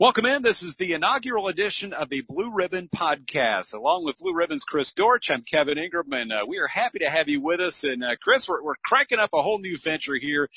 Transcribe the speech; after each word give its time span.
Welcome 0.00 0.26
in. 0.26 0.42
This 0.42 0.62
is 0.62 0.76
the 0.76 0.92
inaugural 0.92 1.48
edition 1.48 1.92
of 1.92 2.08
the 2.08 2.20
Blue 2.20 2.52
Ribbon 2.52 2.88
Podcast. 2.88 3.74
Along 3.74 4.04
with 4.04 4.18
Blue 4.18 4.32
Ribbon's 4.32 4.62
Chris 4.62 4.92
Dortch, 4.92 5.28
I'm 5.28 5.42
Kevin 5.42 5.76
Ingram, 5.76 6.12
and 6.12 6.30
uh, 6.30 6.44
we 6.46 6.58
are 6.58 6.68
happy 6.68 7.00
to 7.00 7.10
have 7.10 7.28
you 7.28 7.40
with 7.40 7.58
us. 7.58 7.82
And 7.82 8.04
uh, 8.04 8.14
Chris, 8.22 8.48
we're, 8.48 8.62
we're 8.62 8.76
cranking 8.84 9.18
up 9.18 9.30
a 9.34 9.42
whole 9.42 9.58
new 9.58 9.76
venture 9.76 10.14
here. 10.14 10.50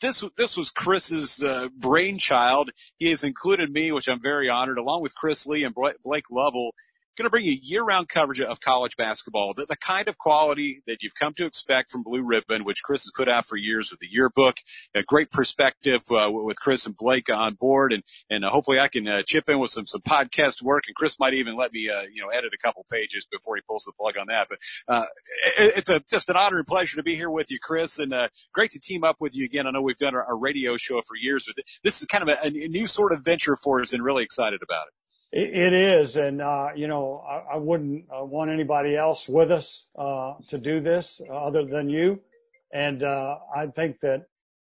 This 0.00 0.24
this 0.38 0.56
was 0.56 0.70
Chris's 0.70 1.42
uh, 1.42 1.68
brainchild. 1.76 2.70
He 2.96 3.10
has 3.10 3.22
included 3.22 3.70
me, 3.70 3.92
which 3.92 4.08
I'm 4.08 4.22
very 4.22 4.48
honored, 4.48 4.78
along 4.78 5.02
with 5.02 5.14
Chris 5.14 5.46
Lee 5.46 5.64
and 5.64 5.74
Blake 5.74 6.30
Lovell 6.30 6.72
going 7.16 7.24
to 7.24 7.30
bring 7.30 7.44
you 7.44 7.56
year-round 7.60 8.08
coverage 8.08 8.40
of 8.40 8.60
college 8.60 8.96
basketball, 8.96 9.54
the, 9.54 9.66
the, 9.66 9.76
kind 9.76 10.08
of 10.08 10.18
quality 10.18 10.82
that 10.86 11.02
you've 11.02 11.14
come 11.14 11.32
to 11.34 11.46
expect 11.46 11.90
from 11.90 12.02
Blue 12.02 12.22
Ribbon, 12.22 12.64
which 12.64 12.82
Chris 12.82 13.04
has 13.04 13.12
put 13.14 13.28
out 13.28 13.46
for 13.46 13.56
years 13.56 13.90
with 13.90 14.00
the 14.00 14.08
yearbook. 14.10 14.56
A 14.94 15.02
great 15.02 15.30
perspective 15.30 16.02
uh, 16.10 16.30
with 16.30 16.60
Chris 16.60 16.86
and 16.86 16.96
Blake 16.96 17.30
on 17.30 17.54
board, 17.54 17.92
and 17.92 18.02
and 18.30 18.44
uh, 18.44 18.50
hopefully 18.50 18.78
I 18.78 18.88
can 18.88 19.06
uh, 19.06 19.22
chip 19.22 19.48
in 19.48 19.58
with 19.58 19.70
some 19.70 19.86
some 19.86 20.02
podcast 20.02 20.62
work, 20.62 20.84
and 20.86 20.96
Chris 20.96 21.18
might 21.18 21.34
even 21.34 21.56
let 21.56 21.72
me 21.72 21.88
uh, 21.88 22.02
you 22.12 22.22
know 22.22 22.28
edit 22.28 22.52
a 22.54 22.58
couple 22.58 22.84
pages 22.90 23.26
before 23.30 23.56
he 23.56 23.62
pulls 23.62 23.84
the 23.84 23.92
plug 23.98 24.16
on 24.18 24.26
that. 24.28 24.48
But 24.48 24.58
uh, 24.88 25.06
it, 25.58 25.78
it's 25.78 25.88
a 25.88 26.00
just 26.10 26.28
an 26.28 26.36
honor 26.36 26.58
and 26.58 26.66
pleasure 26.66 26.96
to 26.96 27.02
be 27.02 27.14
here 27.14 27.30
with 27.30 27.50
you, 27.50 27.58
Chris, 27.62 27.98
and 27.98 28.12
uh, 28.12 28.28
great 28.52 28.70
to 28.72 28.80
team 28.80 29.04
up 29.04 29.16
with 29.20 29.36
you 29.36 29.44
again. 29.44 29.66
I 29.66 29.70
know 29.70 29.82
we've 29.82 29.98
done 29.98 30.14
our, 30.14 30.24
our 30.24 30.36
radio 30.36 30.76
show 30.76 31.00
for 31.06 31.16
years, 31.16 31.46
but 31.46 31.64
this 31.82 32.00
is 32.00 32.06
kind 32.06 32.28
of 32.28 32.36
a, 32.36 32.46
a 32.46 32.68
new 32.68 32.86
sort 32.86 33.12
of 33.12 33.24
venture 33.24 33.56
for 33.56 33.80
us, 33.80 33.92
and 33.92 34.02
really 34.02 34.24
excited 34.24 34.62
about 34.62 34.86
it. 34.88 34.92
It 35.38 35.74
is, 35.74 36.16
and 36.16 36.40
uh, 36.40 36.70
you 36.74 36.88
know, 36.88 37.22
I, 37.28 37.56
I 37.56 37.56
wouldn't 37.58 38.06
uh, 38.10 38.24
want 38.24 38.50
anybody 38.50 38.96
else 38.96 39.28
with 39.28 39.52
us 39.52 39.86
uh, 39.94 40.32
to 40.48 40.56
do 40.56 40.80
this 40.80 41.20
uh, 41.28 41.34
other 41.34 41.66
than 41.66 41.90
you. 41.90 42.20
And 42.72 43.02
uh, 43.02 43.36
I 43.54 43.66
think 43.66 44.00
that 44.00 44.22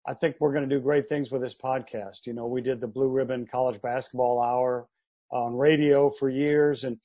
I 0.04 0.14
think 0.14 0.34
we're 0.40 0.52
going 0.52 0.68
to 0.68 0.74
do 0.74 0.82
great 0.82 1.08
things 1.08 1.30
with 1.30 1.42
this 1.42 1.54
podcast. 1.54 2.26
You 2.26 2.32
know, 2.32 2.48
we 2.48 2.60
did 2.60 2.80
the 2.80 2.88
Blue 2.88 3.08
Ribbon 3.08 3.46
College 3.46 3.80
Basketball 3.80 4.42
Hour 4.42 4.88
on 5.30 5.54
radio 5.54 6.10
for 6.10 6.28
years, 6.28 6.82
and 6.82 6.98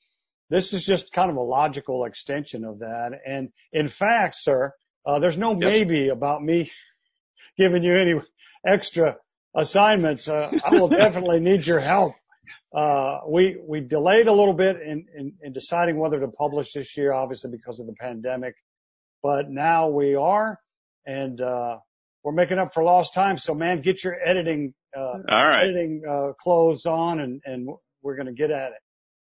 this 0.50 0.72
is 0.72 0.84
just 0.84 1.12
kind 1.12 1.30
of 1.30 1.36
a 1.36 1.40
logical 1.40 2.06
extension 2.06 2.64
of 2.64 2.80
that. 2.80 3.20
And 3.24 3.50
in 3.72 3.88
fact, 3.88 4.34
sir, 4.34 4.72
uh, 5.06 5.20
there's 5.20 5.38
no 5.38 5.52
yes. 5.52 5.60
maybe 5.60 6.08
about 6.08 6.42
me 6.42 6.72
giving 7.56 7.84
you 7.84 7.94
any 7.94 8.20
extra 8.66 9.18
assignments. 9.54 10.26
I 10.26 10.50
will 10.72 10.88
definitely 11.04 11.38
need 11.38 11.68
your 11.68 11.78
help 11.78 12.16
uh, 12.72 13.20
we 13.28 13.56
we 13.66 13.80
delayed 13.80 14.26
a 14.26 14.32
little 14.32 14.54
bit 14.54 14.80
in, 14.80 15.06
in, 15.16 15.32
in 15.42 15.52
deciding 15.52 15.96
whether 15.96 16.20
to 16.20 16.28
publish 16.28 16.72
this 16.72 16.96
year, 16.96 17.12
obviously 17.12 17.50
because 17.50 17.80
of 17.80 17.86
the 17.86 17.94
pandemic, 17.94 18.54
but 19.22 19.50
now 19.50 19.88
we 19.88 20.14
are, 20.14 20.58
and 21.06 21.40
uh, 21.40 21.78
we're 22.22 22.32
making 22.32 22.58
up 22.58 22.74
for 22.74 22.82
lost 22.82 23.14
time. 23.14 23.38
So, 23.38 23.54
man, 23.54 23.80
get 23.80 24.02
your 24.02 24.16
editing 24.22 24.74
uh, 24.96 25.00
All 25.00 25.48
right. 25.48 25.64
editing 25.64 26.02
uh, 26.08 26.32
clothes 26.32 26.86
on, 26.86 27.20
and 27.20 27.42
and 27.44 27.68
we're 28.02 28.16
gonna 28.16 28.32
get 28.32 28.50
at 28.50 28.72
it. 28.72 28.78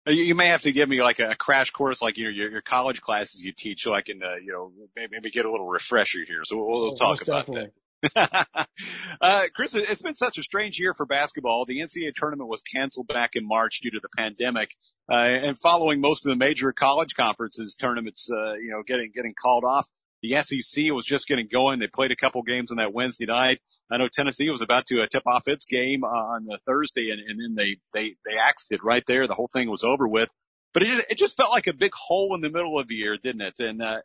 You 0.05 0.35
may 0.35 0.47
have 0.47 0.61
to 0.61 0.71
give 0.73 0.89
me 0.89 1.01
like 1.01 1.19
a 1.19 1.35
crash 1.35 1.71
course, 1.71 2.01
like 2.01 2.17
your 2.17 2.31
your, 2.31 2.51
your 2.51 2.61
college 2.61 3.01
classes 3.01 3.41
you 3.41 3.53
teach, 3.53 3.83
so 3.83 3.93
I 3.93 4.01
can 4.01 4.21
uh, 4.21 4.35
you 4.35 4.51
know 4.51 4.71
maybe, 4.95 5.11
maybe 5.11 5.29
get 5.31 5.45
a 5.45 5.51
little 5.51 5.67
refresher 5.67 6.19
here. 6.27 6.43
So 6.43 6.57
we'll, 6.57 6.67
we'll 6.67 6.91
oh, 6.91 6.95
talk 6.95 7.21
about 7.21 7.45
definitely. 7.45 7.65
that. 7.65 7.82
uh, 8.15 9.45
Chris, 9.55 9.75
it's 9.75 10.01
been 10.01 10.15
such 10.15 10.37
a 10.37 10.43
strange 10.43 10.79
year 10.79 10.93
for 10.95 11.05
basketball. 11.05 11.65
The 11.65 11.79
NCAA 11.79 12.13
tournament 12.15 12.49
was 12.49 12.61
canceled 12.63 13.07
back 13.07 13.31
in 13.35 13.47
March 13.47 13.79
due 13.81 13.91
to 13.91 13.99
the 14.01 14.09
pandemic, 14.17 14.69
uh, 15.09 15.15
and 15.15 15.57
following 15.57 16.01
most 16.01 16.25
of 16.25 16.29
the 16.29 16.35
major 16.35 16.73
college 16.73 17.15
conferences 17.15 17.75
tournaments, 17.75 18.29
uh, 18.31 18.53
you 18.53 18.71
know, 18.71 18.83
getting 18.85 19.11
getting 19.13 19.33
called 19.41 19.63
off. 19.63 19.87
The 20.21 20.41
SEC 20.41 20.85
was 20.91 21.05
just 21.05 21.27
getting 21.27 21.49
going. 21.51 21.79
They 21.79 21.87
played 21.87 22.11
a 22.11 22.15
couple 22.15 22.43
games 22.43 22.71
on 22.71 22.77
that 22.77 22.93
Wednesday 22.93 23.25
night. 23.25 23.59
I 23.91 23.97
know 23.97 24.07
Tennessee 24.11 24.49
was 24.49 24.61
about 24.61 24.85
to 24.85 25.01
uh, 25.01 25.07
tip 25.11 25.23
off 25.27 25.43
its 25.47 25.65
game 25.65 26.03
on 26.03 26.45
the 26.45 26.59
Thursday, 26.65 27.11
and, 27.11 27.19
and 27.19 27.39
then 27.39 27.55
they 27.55 27.77
they 27.93 28.15
they 28.25 28.37
axed 28.37 28.71
it 28.71 28.83
right 28.83 29.03
there. 29.05 29.27
The 29.27 29.33
whole 29.35 29.49
thing 29.51 29.69
was 29.69 29.83
over 29.83 30.07
with. 30.07 30.29
But 30.73 30.83
it 30.83 30.87
just, 30.87 31.05
it 31.11 31.17
just 31.17 31.37
felt 31.37 31.51
like 31.51 31.67
a 31.67 31.73
big 31.73 31.93
hole 31.93 32.33
in 32.33 32.41
the 32.41 32.49
middle 32.49 32.79
of 32.79 32.87
the 32.87 32.95
year, 32.95 33.17
didn't 33.21 33.41
it? 33.41 33.53
And 33.59 33.83
uh, 33.83 34.01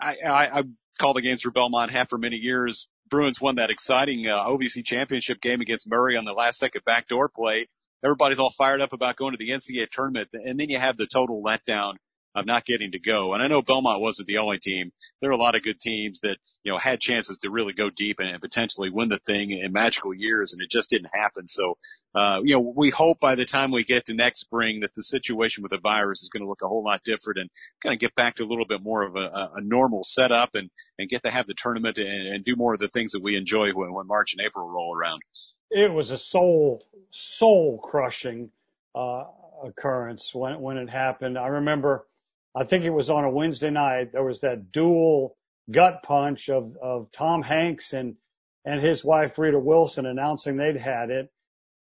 I, 0.00 0.16
I, 0.24 0.58
I 0.58 0.62
called 0.98 1.16
the 1.16 1.22
games 1.22 1.42
for 1.42 1.50
Belmont 1.50 1.90
half 1.90 2.10
for 2.10 2.18
many 2.18 2.36
years 2.36 2.88
Bruins 3.12 3.42
won 3.42 3.56
that 3.56 3.68
exciting 3.68 4.26
uh, 4.26 4.42
OVC 4.46 4.82
championship 4.82 5.38
game 5.42 5.60
against 5.60 5.86
Murray 5.88 6.16
on 6.16 6.24
the 6.24 6.32
last 6.32 6.58
second 6.58 6.80
backdoor 6.86 7.28
play. 7.28 7.68
Everybody's 8.02 8.38
all 8.38 8.50
fired 8.50 8.80
up 8.80 8.94
about 8.94 9.16
going 9.16 9.32
to 9.32 9.36
the 9.36 9.50
NCAA 9.50 9.90
tournament, 9.90 10.30
and 10.32 10.58
then 10.58 10.70
you 10.70 10.78
have 10.78 10.96
the 10.96 11.06
total 11.06 11.42
letdown 11.44 11.96
of 12.34 12.46
not 12.46 12.64
getting 12.64 12.92
to 12.92 12.98
go. 12.98 13.34
And 13.34 13.42
I 13.42 13.48
know 13.48 13.62
Belmont 13.62 14.00
wasn't 14.00 14.28
the 14.28 14.38
only 14.38 14.58
team. 14.58 14.92
There 15.20 15.30
are 15.30 15.34
a 15.34 15.38
lot 15.38 15.54
of 15.54 15.62
good 15.62 15.78
teams 15.78 16.20
that, 16.20 16.38
you 16.62 16.72
know, 16.72 16.78
had 16.78 17.00
chances 17.00 17.38
to 17.38 17.50
really 17.50 17.72
go 17.72 17.90
deep 17.90 18.18
and, 18.18 18.40
potentially 18.42 18.90
win 18.90 19.08
the 19.08 19.18
thing 19.18 19.50
in 19.50 19.72
magical 19.72 20.12
years 20.12 20.52
and 20.52 20.60
it 20.62 20.70
just 20.70 20.90
didn't 20.90 21.10
happen. 21.14 21.46
So, 21.46 21.76
uh, 22.14 22.40
you 22.42 22.54
know, 22.54 22.72
we 22.74 22.90
hope 22.90 23.20
by 23.20 23.34
the 23.34 23.44
time 23.44 23.70
we 23.70 23.84
get 23.84 24.06
to 24.06 24.14
next 24.14 24.40
spring 24.40 24.80
that 24.80 24.94
the 24.94 25.02
situation 25.02 25.62
with 25.62 25.70
the 25.70 25.78
virus 25.78 26.22
is 26.22 26.28
going 26.28 26.42
to 26.42 26.48
look 26.48 26.62
a 26.62 26.68
whole 26.68 26.82
lot 26.82 27.02
different 27.04 27.38
and 27.38 27.50
kind 27.82 27.92
of 27.94 28.00
get 28.00 28.14
back 28.14 28.36
to 28.36 28.44
a 28.44 28.46
little 28.46 28.66
bit 28.66 28.82
more 28.82 29.04
of 29.04 29.14
a, 29.16 29.50
a 29.54 29.60
normal 29.60 30.02
setup 30.02 30.54
and, 30.54 30.70
and 30.98 31.08
get 31.08 31.22
to 31.22 31.30
have 31.30 31.46
the 31.46 31.54
tournament 31.54 31.98
and, 31.98 32.34
and 32.34 32.44
do 32.44 32.56
more 32.56 32.74
of 32.74 32.80
the 32.80 32.88
things 32.88 33.12
that 33.12 33.22
we 33.22 33.36
enjoy 33.36 33.70
when, 33.72 33.92
when 33.92 34.06
March 34.06 34.34
and 34.34 34.44
April 34.44 34.68
roll 34.68 34.96
around. 34.96 35.22
It 35.70 35.92
was 35.92 36.10
a 36.10 36.18
soul, 36.18 36.84
soul 37.10 37.78
crushing, 37.78 38.50
uh, 38.94 39.24
occurrence 39.62 40.34
when, 40.34 40.60
when 40.60 40.76
it 40.76 40.90
happened. 40.90 41.38
I 41.38 41.46
remember, 41.46 42.06
I 42.54 42.64
think 42.64 42.84
it 42.84 42.90
was 42.90 43.08
on 43.08 43.24
a 43.24 43.30
Wednesday 43.30 43.70
night. 43.70 44.12
There 44.12 44.24
was 44.24 44.40
that 44.40 44.72
dual 44.72 45.36
gut 45.70 46.02
punch 46.02 46.48
of, 46.48 46.76
of 46.80 47.10
Tom 47.12 47.42
Hanks 47.42 47.92
and, 47.92 48.16
and 48.64 48.80
his 48.80 49.04
wife 49.04 49.38
Rita 49.38 49.58
Wilson 49.58 50.06
announcing 50.06 50.56
they'd 50.56 50.76
had 50.76 51.10
it, 51.10 51.30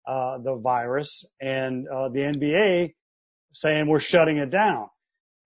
uh, 0.05 0.39
the 0.39 0.55
virus 0.55 1.25
and, 1.39 1.87
uh, 1.87 2.09
the 2.09 2.19
NBA 2.19 2.95
saying 3.53 3.87
we're 3.87 3.99
shutting 3.99 4.37
it 4.37 4.49
down. 4.49 4.87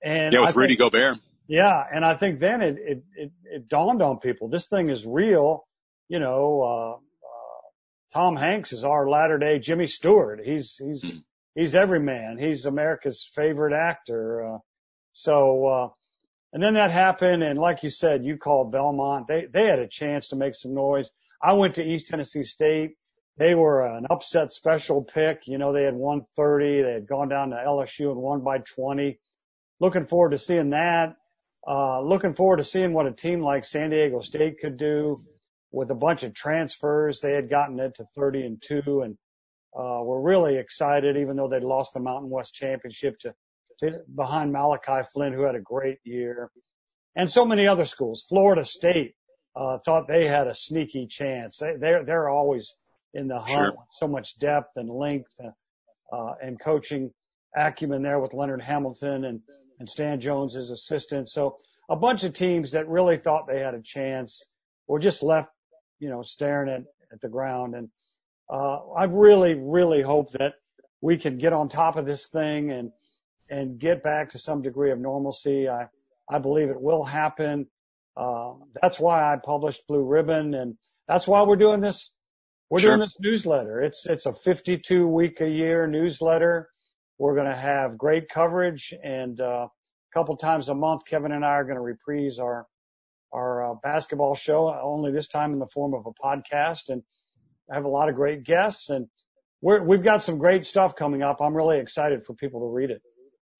And 0.04 0.34
yeah, 0.34 0.42
with 0.42 0.56
Rudy 0.56 0.76
Gobert. 0.76 1.18
Yeah. 1.48 1.84
And 1.94 2.04
I 2.04 2.16
think 2.16 2.40
then 2.40 2.62
it, 2.62 2.76
it, 2.80 3.04
it, 3.16 3.32
it 3.44 3.68
dawned 3.68 4.02
on 4.02 4.18
people. 4.18 4.50
This 4.50 4.68
thing 4.68 4.90
is 4.90 5.06
real. 5.06 5.68
You 6.10 6.20
know, 6.20 6.62
uh, 6.64 6.96
uh 6.96 7.62
Tom 8.14 8.36
Hanks 8.36 8.74
is 8.74 8.84
our 8.84 9.08
latter 9.08 9.38
day 9.38 9.60
Jimmy 9.60 9.86
Stewart. 9.86 10.42
He's, 10.44 10.78
he's, 10.78 11.06
mm. 11.06 11.24
he's 11.54 11.76
every 11.76 12.00
man. 12.00 12.38
He's 12.40 12.66
America's 12.66 13.30
favorite 13.36 13.74
actor. 13.74 14.60
So, 15.22 15.68
uh, 15.68 15.88
and 16.54 16.62
then 16.62 16.74
that 16.74 16.92
happened. 16.92 17.44
And 17.44 17.60
like 17.60 17.84
you 17.84 17.90
said, 17.90 18.26
you 18.26 18.38
called 18.38 18.72
Belmont. 18.72 19.28
They, 19.28 19.46
they 19.46 19.66
had 19.66 19.80
a 19.80 19.88
chance 19.88 20.28
to 20.30 20.36
make 20.36 20.56
some 20.56 20.74
noise. 20.74 21.12
I 21.42 21.54
went 21.54 21.76
to 21.76 21.84
East 21.84 22.08
Tennessee 22.08 22.44
State. 22.44 22.92
They 23.38 23.56
were 23.56 23.86
an 23.86 24.06
upset 24.10 24.52
special 24.52 25.04
pick. 25.04 25.48
You 25.48 25.58
know, 25.58 25.72
they 25.72 25.84
had 25.84 25.96
130. 25.96 26.82
They 26.82 26.94
had 26.94 27.08
gone 27.08 27.30
down 27.30 27.52
to 27.52 27.56
LSU 27.56 28.12
and 28.12 28.22
won 28.22 28.44
by 28.44 28.60
20. 28.60 29.20
Looking 29.80 30.06
forward 30.06 30.32
to 30.32 30.38
seeing 30.38 30.70
that. 30.72 31.16
Uh, 31.68 32.02
looking 32.02 32.34
forward 32.34 32.58
to 32.58 32.64
seeing 32.64 32.94
what 32.94 33.06
a 33.06 33.12
team 33.12 33.42
like 33.42 33.64
San 33.64 33.92
Diego 33.92 34.22
State 34.22 34.60
could 34.60 34.78
do 34.78 35.24
with 35.72 35.92
a 35.92 35.96
bunch 35.96 36.24
of 36.24 36.34
transfers. 36.34 37.22
They 37.22 37.34
had 37.34 37.50
gotten 37.50 37.80
it 37.80 37.96
to 37.96 38.06
30 38.16 38.46
and 38.46 38.62
two 38.62 39.02
and, 39.04 39.18
uh, 39.74 40.02
we're 40.04 40.20
really 40.20 40.58
excited, 40.58 41.16
even 41.16 41.38
though 41.38 41.48
they'd 41.48 41.64
lost 41.64 41.94
the 41.94 42.00
Mountain 42.02 42.30
West 42.30 42.54
championship 42.54 43.18
to 43.20 43.34
behind 44.16 44.52
Malachi 44.52 45.08
Flynn, 45.14 45.34
who 45.34 45.44
had 45.44 45.56
a 45.56 45.62
great 45.62 46.00
year, 46.04 46.52
and 47.16 47.30
so 47.30 47.46
many 47.46 47.68
other 47.68 47.86
schools. 47.86 48.26
Florida 48.30 48.66
State 48.66 49.16
uh, 49.56 49.78
thought 49.86 50.08
they 50.08 50.28
had 50.28 50.48
a 50.48 50.56
sneaky 50.56 51.08
chance. 51.08 51.58
They, 51.58 51.76
they're 51.80 52.06
they're 52.06 52.30
always 52.30 52.74
in 53.14 53.28
the 53.28 53.40
hunt 53.40 53.50
sure. 53.50 53.66
with 53.72 53.88
so 53.92 54.08
much 54.08 54.38
depth 54.40 54.72
and 54.78 54.90
length 54.90 55.36
uh, 56.12 56.34
and 56.42 56.60
coaching 56.60 57.12
acumen 57.56 58.02
there 58.02 58.20
with 58.20 58.34
Leonard 58.34 58.62
Hamilton 58.62 59.26
and 59.26 59.42
and 59.80 59.90
Stan 59.90 60.22
Jones 60.22 60.56
as 60.56 60.70
assistant. 60.70 61.30
So 61.30 61.58
a 61.90 61.96
bunch 61.96 62.24
of 62.24 62.34
teams 62.34 62.72
that 62.72 62.88
really 62.88 63.18
thought 63.18 63.48
they 63.48 63.60
had 63.60 63.74
a 63.74 63.82
chance 63.82 64.46
were 64.88 65.00
just 65.00 65.24
left, 65.24 65.50
you 66.00 66.10
know, 66.10 66.22
staring 66.24 66.70
at 66.70 66.84
at 67.12 67.20
the 67.22 67.30
ground. 67.30 67.76
And 67.76 67.90
uh, 68.50 68.78
I 68.96 69.06
really 69.06 69.56
really 69.56 70.02
hope 70.02 70.32
that 70.34 70.54
we 71.02 71.18
can 71.18 71.38
get 71.38 71.52
on 71.52 71.68
top 71.68 71.98
of 71.98 72.06
this 72.06 72.30
thing 72.30 72.72
and 72.72 72.92
and 73.52 73.78
get 73.78 74.02
back 74.02 74.30
to 74.30 74.40
some 74.40 74.62
degree 74.62 74.92
of 74.92 75.00
normalcy. 75.00 75.68
I, 75.68 75.88
I 76.30 76.40
believe 76.40 76.70
it 76.70 76.82
will 76.82 77.04
happen. 77.04 77.68
Uh, 78.16 78.54
that's 78.82 79.00
why 79.00 79.22
I 79.22 79.38
published 79.44 79.84
Blue 79.88 80.04
Ribbon 80.04 80.54
and 80.54 80.78
that's 81.08 81.28
why 81.28 81.44
we're 81.44 81.58
doing 81.58 81.82
this. 81.82 82.14
We're 82.70 82.80
sure. 82.80 82.92
doing 82.92 83.02
this 83.02 83.18
newsletter. 83.20 83.82
It's, 83.82 84.08
it's 84.08 84.26
a 84.26 84.34
52 84.34 85.06
week 85.06 85.42
a 85.42 85.50
year 85.50 85.86
newsletter. 85.86 86.70
We're 87.18 87.36
going 87.36 87.50
to 87.50 87.56
have 87.56 87.98
great 87.98 88.30
coverage 88.30 88.94
and, 89.04 89.40
uh, 89.40 89.68
a 89.68 90.18
couple 90.18 90.36
times 90.38 90.70
a 90.70 90.76
month, 90.76 91.02
Kevin 91.06 91.32
and 91.32 91.46
I 91.46 91.50
are 91.50 91.64
going 91.64 91.76
to 91.76 91.82
reprise 91.82 92.40
our, 92.40 92.66
our 93.34 93.72
uh, 93.72 93.76
basketball 93.84 94.36
show 94.36 94.74
only 94.82 95.12
this 95.12 95.28
time 95.28 95.54
in 95.54 95.60
the 95.60 95.68
form 95.68 95.94
of 95.94 96.06
a 96.06 96.12
podcast 96.12 96.90
and 96.90 97.04
I 97.70 97.76
have 97.76 97.86
a 97.86 97.90
lot 97.90 98.10
of 98.10 98.16
great 98.16 98.44
guests 98.44 98.90
and 98.90 99.08
we're, 99.62 99.84
we've 99.84 100.04
got 100.04 100.24
some 100.24 100.38
great 100.38 100.66
stuff 100.66 100.96
coming 100.96 101.22
up. 101.22 101.42
I'm 101.42 101.56
really 101.56 101.80
excited 101.80 102.26
for 102.26 102.34
people 102.34 102.62
to 102.62 102.74
read 102.74 102.90
it. 102.90 103.02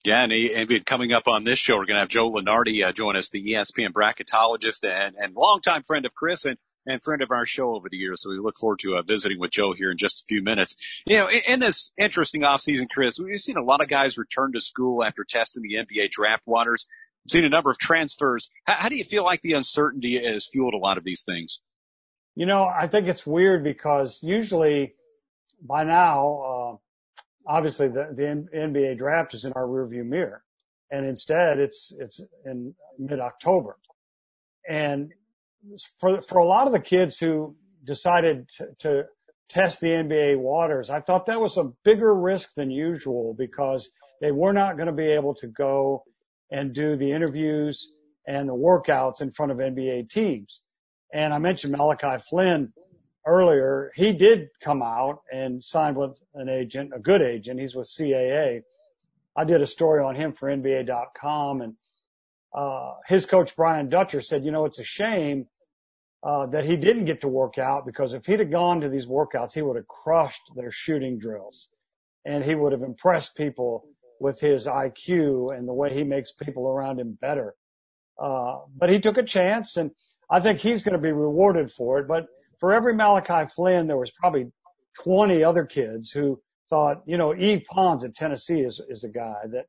Yeah, 0.04 0.24
and, 0.24 0.32
and 0.34 0.86
coming 0.86 1.14
up 1.14 1.28
on 1.28 1.44
this 1.44 1.60
show, 1.60 1.76
we're 1.78 1.86
going 1.86 1.96
to 1.96 2.02
have 2.02 2.10
Joe 2.10 2.32
Lunardi 2.32 2.84
uh, 2.84 2.92
join 2.92 3.16
us, 3.16 3.30
the 3.30 3.54
ESPN 3.54 3.90
bracketologist 3.94 4.84
and, 4.84 5.16
and 5.16 5.36
longtime 5.36 5.84
friend 5.84 6.06
of 6.06 6.14
Chris. 6.14 6.46
And 6.46 6.58
and 6.86 7.02
friend 7.04 7.22
of 7.22 7.32
our 7.32 7.46
show 7.46 7.76
over 7.76 7.90
the 7.90 7.98
years. 7.98 8.22
So 8.22 8.30
we 8.30 8.40
look 8.40 8.58
forward 8.58 8.80
to 8.80 8.96
uh, 8.96 9.02
visiting 9.04 9.40
with 9.40 9.52
Joe 9.52 9.74
here 9.74 9.92
in 9.92 9.98
just 9.98 10.22
a 10.22 10.26
few 10.28 10.42
minutes. 10.42 10.78
You 11.06 11.18
know, 11.18 11.28
in, 11.28 11.42
in 11.48 11.60
this 11.60 11.92
interesting 11.98 12.42
offseason, 12.42 12.90
Chris, 12.90 13.20
we've 13.20 13.40
seen 13.40 13.58
a 13.58 13.64
lot 13.64 13.82
of 13.82 13.88
guys 13.88 14.18
return 14.18 14.54
to 14.54 14.62
school 14.62 15.04
after 15.04 15.24
testing 15.24 15.64
the 15.64 15.76
NBA 15.76 16.10
draft 16.12 16.44
waters. 16.46 16.88
We've 17.26 17.32
seen 17.32 17.46
a 17.46 17.50
number 17.50 17.70
of 17.70 17.78
transfers. 17.78 18.50
How, 18.66 18.74
how 18.74 18.90
do 18.90 18.96
you 18.96 19.04
feel 19.04 19.24
like 19.24 19.42
the 19.42 19.54
uncertainty 19.54 20.24
has 20.24 20.48
fueled 20.52 20.74
a 20.74 20.78
lot 20.78 20.98
of 20.98 21.04
these 21.04 21.24
things? 21.24 21.62
You 22.36 22.46
know, 22.46 22.66
I 22.66 22.88
think 22.88 23.08
it's 23.08 23.26
weird 23.26 23.64
because 23.64 24.20
usually 24.24 24.96
by 25.62 25.84
now, 25.84 26.42
uh, 26.42 26.78
obviously 27.48 27.88
the, 27.88 28.10
the 28.14 28.58
NBA 28.58 28.98
draft 28.98 29.34
is 29.34 29.46
in 29.46 29.54
our 29.54 29.66
rearview 29.66 30.06
mirror 30.06 30.44
and 30.92 31.06
instead 31.06 31.60
it's, 31.60 31.94
it's 31.98 32.22
in 32.46 32.76
mid 33.00 33.20
October. 33.20 33.78
And 34.68 35.12
for, 36.00 36.22
for 36.22 36.40
a 36.40 36.46
lot 36.46 36.68
of 36.68 36.74
the 36.74 36.80
kids 36.80 37.18
who 37.18 37.56
decided 37.84 38.48
to, 38.58 38.68
to 38.80 39.04
test 39.50 39.80
the 39.80 39.88
NBA 39.88 40.38
waters, 40.38 40.90
I 40.90 41.00
thought 41.00 41.26
that 41.26 41.42
was 41.42 41.58
a 41.58 41.72
bigger 41.84 42.14
risk 42.14 42.54
than 42.56 42.70
usual 42.70 43.34
because 43.38 43.90
they 44.20 44.32
were 44.32 44.54
not 44.54 44.76
going 44.76 44.88
to 44.88 44.94
be 44.94 45.08
able 45.08 45.34
to 45.36 45.48
go 45.48 46.04
and 46.52 46.74
do 46.74 46.96
the 46.96 47.12
interviews 47.12 47.94
and 48.28 48.48
the 48.48 48.54
workouts 48.54 49.22
in 49.22 49.32
front 49.32 49.52
of 49.52 49.58
NBA 49.58 50.10
teams. 50.10 50.62
And 51.14 51.34
I 51.34 51.40
mentioned 51.40 51.76
Malachi 51.76 52.22
Flynn 52.30 52.72
earlier. 53.26 53.92
He 53.96 54.14
did 54.14 54.50
come 54.62 54.82
out 54.82 55.22
and 55.32 55.64
signed 55.64 55.98
with 55.98 56.20
an 56.34 56.50
agent, 56.50 56.92
a 56.96 57.00
good 57.00 57.22
agent. 57.22 57.60
He's 57.60 57.76
with 57.76 57.88
CAA. 57.88 58.62
I 59.36 59.44
did 59.44 59.62
a 59.62 59.68
story 59.68 60.04
on 60.04 60.16
him 60.16 60.34
for 60.34 60.50
NBA.com 60.50 61.62
and, 61.62 61.76
uh, 62.54 62.96
his 63.08 63.26
coach 63.26 63.56
Brian 63.56 63.88
Dutcher 63.88 64.22
said, 64.22 64.44
you 64.44 64.52
know, 64.52 64.66
it's 64.66 64.80
a 64.80 64.84
shame, 64.84 65.48
uh, 66.24 66.46
that 66.48 66.66
he 66.66 66.76
didn't 66.76 67.06
get 67.06 67.22
to 67.22 67.28
work 67.28 67.58
out 67.58 67.86
because 67.86 68.14
if 68.14 68.26
he'd 68.26 68.40
have 68.40 68.52
gone 68.52 68.82
to 68.82 68.90
these 68.90 69.08
workouts, 69.08 69.54
he 69.54 69.62
would 69.62 69.78
have 69.78 69.88
crushed 69.88 70.52
their 70.56 70.72
shooting 70.72 71.18
drills 71.18 71.70
and 72.26 72.44
he 72.44 72.56
would 72.56 72.72
have 72.72 72.84
impressed 72.84 73.36
people 73.36 73.86
with 74.20 74.40
his 74.40 74.68
IQ 74.68 75.58
and 75.58 75.68
the 75.68 75.74
way 75.74 75.92
he 75.92 76.04
makes 76.04 76.32
people 76.32 76.68
around 76.68 77.00
him 77.00 77.18
better. 77.20 77.56
Uh, 78.20 78.60
but 78.76 78.90
he 78.90 79.00
took 79.00 79.18
a 79.18 79.24
chance 79.24 79.78
and 79.78 79.92
I 80.30 80.40
think 80.40 80.60
he's 80.60 80.84
going 80.84 80.94
to 80.94 81.02
be 81.02 81.12
rewarded 81.12 81.72
for 81.72 82.00
it. 82.00 82.08
But 82.08 82.28
for 82.62 82.72
every 82.72 82.94
Malachi 82.94 83.52
Flynn, 83.54 83.88
there 83.88 83.98
was 83.98 84.12
probably 84.12 84.46
20 85.04 85.44
other 85.44 85.66
kids 85.66 86.12
who 86.12 86.40
thought, 86.70 87.02
you 87.08 87.18
know, 87.18 87.34
Yves 87.34 87.64
Pons 87.70 88.06
at 88.06 88.14
Tennessee 88.14 88.62
is, 88.62 88.80
is 88.88 89.04
a 89.04 89.10
guy 89.10 89.42
that, 89.52 89.66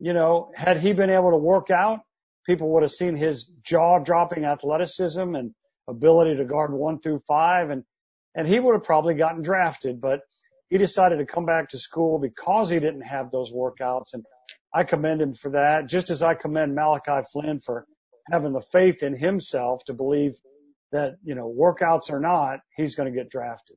you 0.00 0.14
know, 0.14 0.50
had 0.56 0.80
he 0.80 0.94
been 0.94 1.10
able 1.10 1.30
to 1.30 1.36
work 1.36 1.70
out, 1.70 2.00
people 2.46 2.72
would 2.72 2.82
have 2.82 2.92
seen 2.92 3.14
his 3.14 3.52
jaw 3.62 3.98
dropping 3.98 4.46
athleticism 4.46 5.34
and 5.34 5.54
ability 5.86 6.34
to 6.36 6.46
guard 6.46 6.72
one 6.72 6.98
through 7.00 7.20
five 7.28 7.68
and, 7.68 7.84
and 8.34 8.48
he 8.48 8.58
would 8.58 8.72
have 8.72 8.82
probably 8.82 9.14
gotten 9.14 9.42
drafted, 9.42 10.00
but 10.00 10.20
he 10.70 10.78
decided 10.78 11.18
to 11.18 11.26
come 11.26 11.44
back 11.44 11.68
to 11.68 11.78
school 11.78 12.18
because 12.18 12.70
he 12.70 12.80
didn't 12.80 13.02
have 13.02 13.30
those 13.30 13.52
workouts. 13.52 14.14
And 14.14 14.24
I 14.72 14.82
commend 14.82 15.20
him 15.20 15.34
for 15.34 15.50
that, 15.50 15.88
just 15.88 16.08
as 16.08 16.22
I 16.22 16.34
commend 16.34 16.74
Malachi 16.74 17.24
Flynn 17.30 17.60
for 17.60 17.84
having 18.32 18.54
the 18.54 18.64
faith 18.72 19.02
in 19.02 19.14
himself 19.14 19.84
to 19.84 19.92
believe 19.92 20.32
that, 20.94 21.16
you 21.24 21.34
know, 21.34 21.52
workouts 21.52 22.10
or 22.10 22.20
not, 22.20 22.60
he's 22.76 22.94
going 22.94 23.12
to 23.12 23.16
get 23.16 23.28
drafted. 23.28 23.76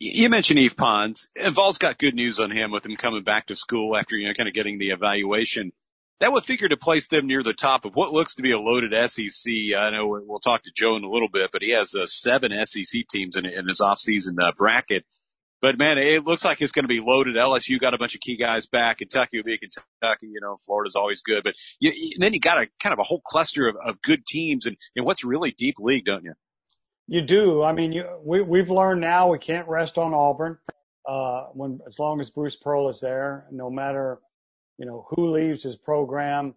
You 0.00 0.30
mentioned 0.30 0.60
Yves 0.60 0.74
Pons. 0.74 1.28
Vol's 1.50 1.78
got 1.78 1.98
good 1.98 2.14
news 2.14 2.38
on 2.38 2.50
him 2.50 2.70
with 2.70 2.86
him 2.86 2.96
coming 2.96 3.24
back 3.24 3.48
to 3.48 3.56
school 3.56 3.96
after, 3.96 4.16
you 4.16 4.28
know, 4.28 4.34
kind 4.34 4.48
of 4.48 4.54
getting 4.54 4.78
the 4.78 4.90
evaluation. 4.90 5.72
That 6.20 6.32
would 6.32 6.44
figure 6.44 6.68
to 6.68 6.76
place 6.76 7.08
them 7.08 7.26
near 7.26 7.42
the 7.42 7.52
top 7.52 7.84
of 7.84 7.94
what 7.94 8.12
looks 8.12 8.36
to 8.36 8.42
be 8.42 8.52
a 8.52 8.58
loaded 8.58 8.92
SEC. 9.10 9.52
I 9.76 9.90
know 9.90 10.22
we'll 10.24 10.38
talk 10.38 10.62
to 10.62 10.72
Joe 10.74 10.96
in 10.96 11.04
a 11.04 11.10
little 11.10 11.28
bit, 11.30 11.50
but 11.52 11.62
he 11.62 11.72
has 11.72 11.94
uh, 11.94 12.06
seven 12.06 12.52
SEC 12.64 13.08
teams 13.10 13.36
in, 13.36 13.44
in 13.44 13.66
his 13.66 13.80
offseason 13.80 14.40
uh, 14.40 14.52
bracket. 14.56 15.04
But 15.62 15.78
man, 15.78 15.98
it 15.98 16.24
looks 16.24 16.44
like 16.44 16.62
it's 16.62 16.72
going 16.72 16.84
to 16.84 16.88
be 16.88 17.00
loaded. 17.00 17.36
LSU 17.36 17.78
got 17.78 17.94
a 17.94 17.98
bunch 17.98 18.14
of 18.14 18.20
key 18.20 18.36
guys 18.36 18.66
back. 18.66 18.98
Kentucky 18.98 19.36
will 19.36 19.44
be 19.44 19.58
Kentucky. 19.58 20.28
You 20.28 20.40
know, 20.40 20.56
Florida's 20.64 20.96
always 20.96 21.22
good. 21.22 21.44
But 21.44 21.54
you, 21.78 21.92
then 22.18 22.32
you 22.32 22.40
got 22.40 22.62
a 22.62 22.68
kind 22.82 22.92
of 22.92 22.98
a 22.98 23.02
whole 23.02 23.20
cluster 23.20 23.68
of, 23.68 23.76
of 23.76 24.00
good 24.00 24.24
teams 24.26 24.66
and, 24.66 24.76
and 24.96 25.04
what's 25.04 25.22
really 25.22 25.50
deep 25.50 25.76
league, 25.78 26.06
don't 26.06 26.24
you? 26.24 26.32
You 27.08 27.22
do. 27.22 27.62
I 27.62 27.72
mean, 27.72 27.92
you, 27.92 28.06
we, 28.24 28.40
we've 28.40 28.70
learned 28.70 29.00
now 29.00 29.28
we 29.28 29.38
can't 29.38 29.68
rest 29.68 29.98
on 29.98 30.14
Auburn. 30.14 30.58
Uh, 31.06 31.46
when, 31.54 31.80
as 31.86 31.98
long 31.98 32.20
as 32.20 32.30
Bruce 32.30 32.56
Pearl 32.56 32.88
is 32.88 33.00
there, 33.00 33.46
no 33.50 33.68
matter, 33.68 34.20
you 34.78 34.86
know, 34.86 35.06
who 35.10 35.30
leaves 35.30 35.62
his 35.62 35.76
program, 35.76 36.54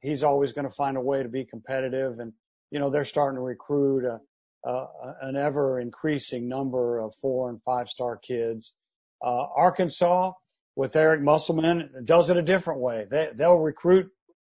he's 0.00 0.22
always 0.22 0.52
going 0.52 0.66
to 0.68 0.74
find 0.74 0.96
a 0.96 1.00
way 1.00 1.22
to 1.22 1.28
be 1.28 1.44
competitive. 1.44 2.18
And, 2.18 2.32
you 2.70 2.78
know, 2.78 2.90
they're 2.90 3.04
starting 3.04 3.36
to 3.36 3.42
recruit 3.42 4.04
uh, 4.04 4.18
an 4.64 5.36
ever 5.36 5.80
increasing 5.80 6.48
number 6.48 6.98
of 6.98 7.14
four 7.20 7.50
and 7.50 7.62
five 7.62 7.88
star 7.88 8.16
kids. 8.16 8.72
Uh, 9.22 9.46
Arkansas 9.56 10.32
with 10.76 10.94
Eric 10.94 11.22
Musselman 11.22 11.90
does 12.04 12.30
it 12.30 12.36
a 12.36 12.42
different 12.42 12.80
way. 12.80 13.06
They, 13.10 13.30
they'll 13.34 13.58
recruit 13.58 14.10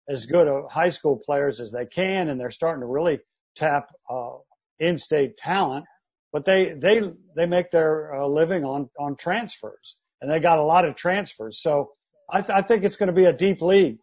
as 0.08 0.26
good 0.26 0.48
of 0.48 0.70
high 0.70 0.90
school 0.90 1.20
players 1.24 1.60
as 1.60 1.72
they 1.72 1.86
can 1.86 2.28
and 2.28 2.40
they're 2.40 2.50
starting 2.50 2.80
to 2.80 2.86
really 2.86 3.20
tap, 3.56 3.90
uh, 4.08 4.32
in-state 4.78 5.36
talent, 5.36 5.84
but 6.32 6.44
they, 6.44 6.74
they, 6.74 7.02
they 7.36 7.46
make 7.46 7.70
their 7.70 8.14
uh, 8.14 8.26
living 8.26 8.64
on, 8.64 8.88
on 8.98 9.16
transfers 9.16 9.96
and 10.20 10.30
they 10.30 10.40
got 10.40 10.58
a 10.58 10.62
lot 10.62 10.84
of 10.84 10.94
transfers. 10.94 11.60
So 11.60 11.90
I, 12.30 12.40
th- 12.40 12.50
I 12.50 12.62
think 12.62 12.84
it's 12.84 12.96
going 12.96 13.08
to 13.08 13.12
be 13.12 13.24
a 13.24 13.32
deep 13.32 13.60
league. 13.60 13.98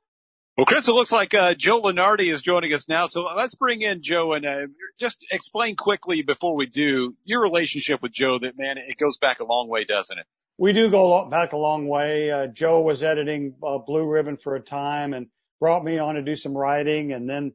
Well, 0.59 0.65
Chris, 0.65 0.89
it 0.89 0.91
looks 0.91 1.13
like 1.13 1.33
uh, 1.33 1.53
Joe 1.53 1.81
Lunardi 1.81 2.29
is 2.29 2.41
joining 2.41 2.73
us 2.73 2.89
now. 2.89 3.07
So 3.07 3.21
let's 3.21 3.55
bring 3.55 3.81
in 3.81 4.01
Joe 4.01 4.33
and 4.33 4.45
uh, 4.45 4.67
just 4.99 5.25
explain 5.31 5.77
quickly 5.77 6.21
before 6.21 6.53
we 6.53 6.65
do 6.65 7.15
your 7.23 7.41
relationship 7.41 8.01
with 8.01 8.11
Joe. 8.11 8.39
That 8.39 8.57
man, 8.57 8.77
it 8.77 8.97
goes 8.97 9.17
back 9.19 9.39
a 9.39 9.45
long 9.45 9.69
way, 9.69 9.85
doesn't 9.85 10.19
it? 10.19 10.25
We 10.57 10.73
do 10.73 10.89
go 10.89 11.23
back 11.29 11.53
a 11.53 11.57
long 11.57 11.87
way. 11.87 12.29
Uh, 12.29 12.47
Joe 12.47 12.81
was 12.81 13.03
editing 13.03 13.53
uh, 13.65 13.77
Blue 13.77 14.05
Ribbon 14.05 14.35
for 14.35 14.57
a 14.57 14.59
time 14.59 15.13
and 15.13 15.27
brought 15.61 15.81
me 15.81 15.97
on 15.97 16.15
to 16.15 16.21
do 16.21 16.35
some 16.35 16.57
writing, 16.57 17.13
and 17.13 17.29
then 17.29 17.53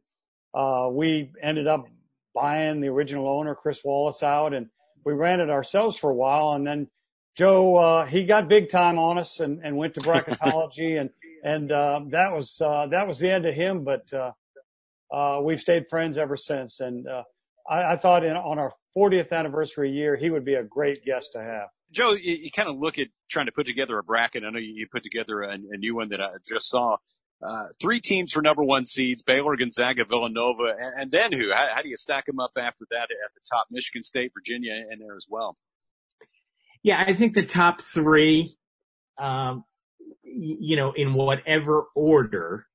uh, 0.55 0.89
we 0.91 1.31
ended 1.43 1.67
up 1.67 1.85
buying 2.35 2.81
the 2.81 2.89
original 2.89 3.29
owner, 3.29 3.55
Chris 3.55 3.85
Wallace, 3.85 4.23
out, 4.23 4.55
and 4.55 4.69
we 5.05 5.13
ran 5.13 5.41
it 5.41 5.51
ourselves 5.51 5.99
for 5.99 6.09
a 6.09 6.15
while. 6.15 6.55
And 6.55 6.67
then 6.67 6.89
Joe, 7.37 7.77
uh, 7.77 8.07
he 8.07 8.25
got 8.25 8.49
big 8.49 8.71
time 8.71 8.99
on 8.99 9.19
us 9.19 9.41
and, 9.41 9.61
and 9.63 9.77
went 9.77 9.93
to 9.93 10.01
bracketology 10.09 10.99
and 10.99 11.11
and 11.45 11.71
uh, 11.71 12.01
that 12.09 12.33
was 12.33 12.61
uh, 12.61 12.87
that 12.91 13.07
was 13.07 13.19
the 13.19 13.31
end 13.31 13.47
of 13.47 13.55
him. 13.55 13.85
But 13.85 14.13
uh, 14.13 14.33
uh, 15.13 15.41
we've 15.43 15.61
stayed 15.61 15.89
friends 15.89 16.19
ever 16.19 16.37
since. 16.37 16.81
And 16.81 17.07
uh, 17.07 17.23
I, 17.69 17.93
I 17.93 17.97
thought 17.97 18.25
in, 18.25 18.37
on 18.37 18.59
our 18.59 18.73
40th 18.97 19.31
anniversary 19.31 19.93
year, 19.93 20.17
he 20.17 20.31
would 20.31 20.45
be 20.45 20.55
a 20.55 20.65
great 20.65 21.05
guest 21.05 21.33
to 21.35 21.43
have. 21.43 21.69
Joe, 21.93 22.13
you, 22.13 22.35
you 22.35 22.51
kind 22.51 22.69
of 22.69 22.79
look 22.79 22.99
at 22.99 23.09
trying 23.31 23.47
to 23.47 23.53
put 23.53 23.67
together 23.67 23.99
a 23.99 24.03
bracket. 24.03 24.43
I 24.43 24.51
know 24.51 24.59
you, 24.59 24.73
you 24.75 24.89
put 24.91 25.05
together 25.05 25.43
a, 25.43 25.53
a, 25.53 25.77
new 25.77 25.95
one 25.95 26.09
that 26.09 26.21
I 26.21 26.31
just 26.47 26.69
saw. 26.69 26.97
Uh, 27.47 27.67
three 27.79 28.01
teams 28.01 28.33
for 28.33 28.41
number 28.41 28.65
one 28.65 28.87
seeds: 28.87 29.23
Baylor, 29.23 29.55
Gonzaga, 29.57 30.05
Villanova, 30.07 30.75
and, 30.79 31.03
and 31.03 31.11
then 31.13 31.31
who? 31.31 31.53
How, 31.53 31.67
how 31.75 31.83
do 31.83 31.89
you 31.89 31.97
stack 31.97 32.25
them 32.25 32.41
up 32.41 32.53
after 32.57 32.87
that 32.91 33.03
at 33.03 33.35
the 33.35 33.41
top? 33.53 33.67
Michigan 33.71 34.03
State, 34.03 34.33
Virginia, 34.35 34.73
in 34.91 34.99
there 34.99 35.15
as 35.15 35.27
well. 35.29 35.55
Yeah, 36.83 37.05
I 37.07 37.13
think 37.13 37.35
the 37.35 37.45
top 37.45 37.83
three. 37.83 38.57
Um, 39.19 39.65
you 40.37 40.77
know, 40.77 40.93
in 40.93 41.15
whatever 41.15 41.85
order, 41.95 42.67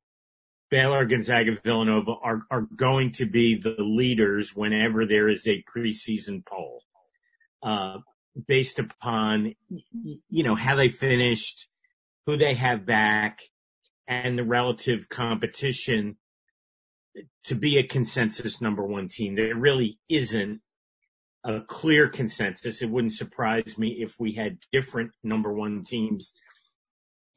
Baylor, 0.69 1.05
Gonzaga, 1.05 1.57
Villanova 1.63 2.13
are, 2.21 2.41
are 2.51 2.67
going 2.75 3.11
to 3.13 3.25
be 3.25 3.55
the 3.55 3.75
leaders 3.79 4.55
whenever 4.55 5.05
there 5.05 5.27
is 5.29 5.47
a 5.47 5.63
preseason 5.75 6.45
poll, 6.45 6.83
uh, 7.63 7.97
based 8.47 8.79
upon, 8.79 9.55
you 10.29 10.43
know, 10.43 10.55
how 10.55 10.75
they 10.75 10.89
finished, 10.89 11.67
who 12.25 12.37
they 12.37 12.53
have 12.53 12.85
back, 12.85 13.39
and 14.07 14.37
the 14.37 14.43
relative 14.43 15.09
competition 15.09 16.17
to 17.43 17.55
be 17.55 17.77
a 17.77 17.87
consensus 17.87 18.61
number 18.61 18.85
one 18.85 19.07
team. 19.07 19.35
There 19.35 19.55
really 19.55 19.99
isn't 20.07 20.61
a 21.43 21.61
clear 21.61 22.07
consensus. 22.07 22.81
It 22.81 22.89
wouldn't 22.89 23.13
surprise 23.13 23.77
me 23.77 23.97
if 23.99 24.15
we 24.19 24.33
had 24.33 24.59
different 24.71 25.11
number 25.23 25.51
one 25.53 25.83
teams 25.83 26.33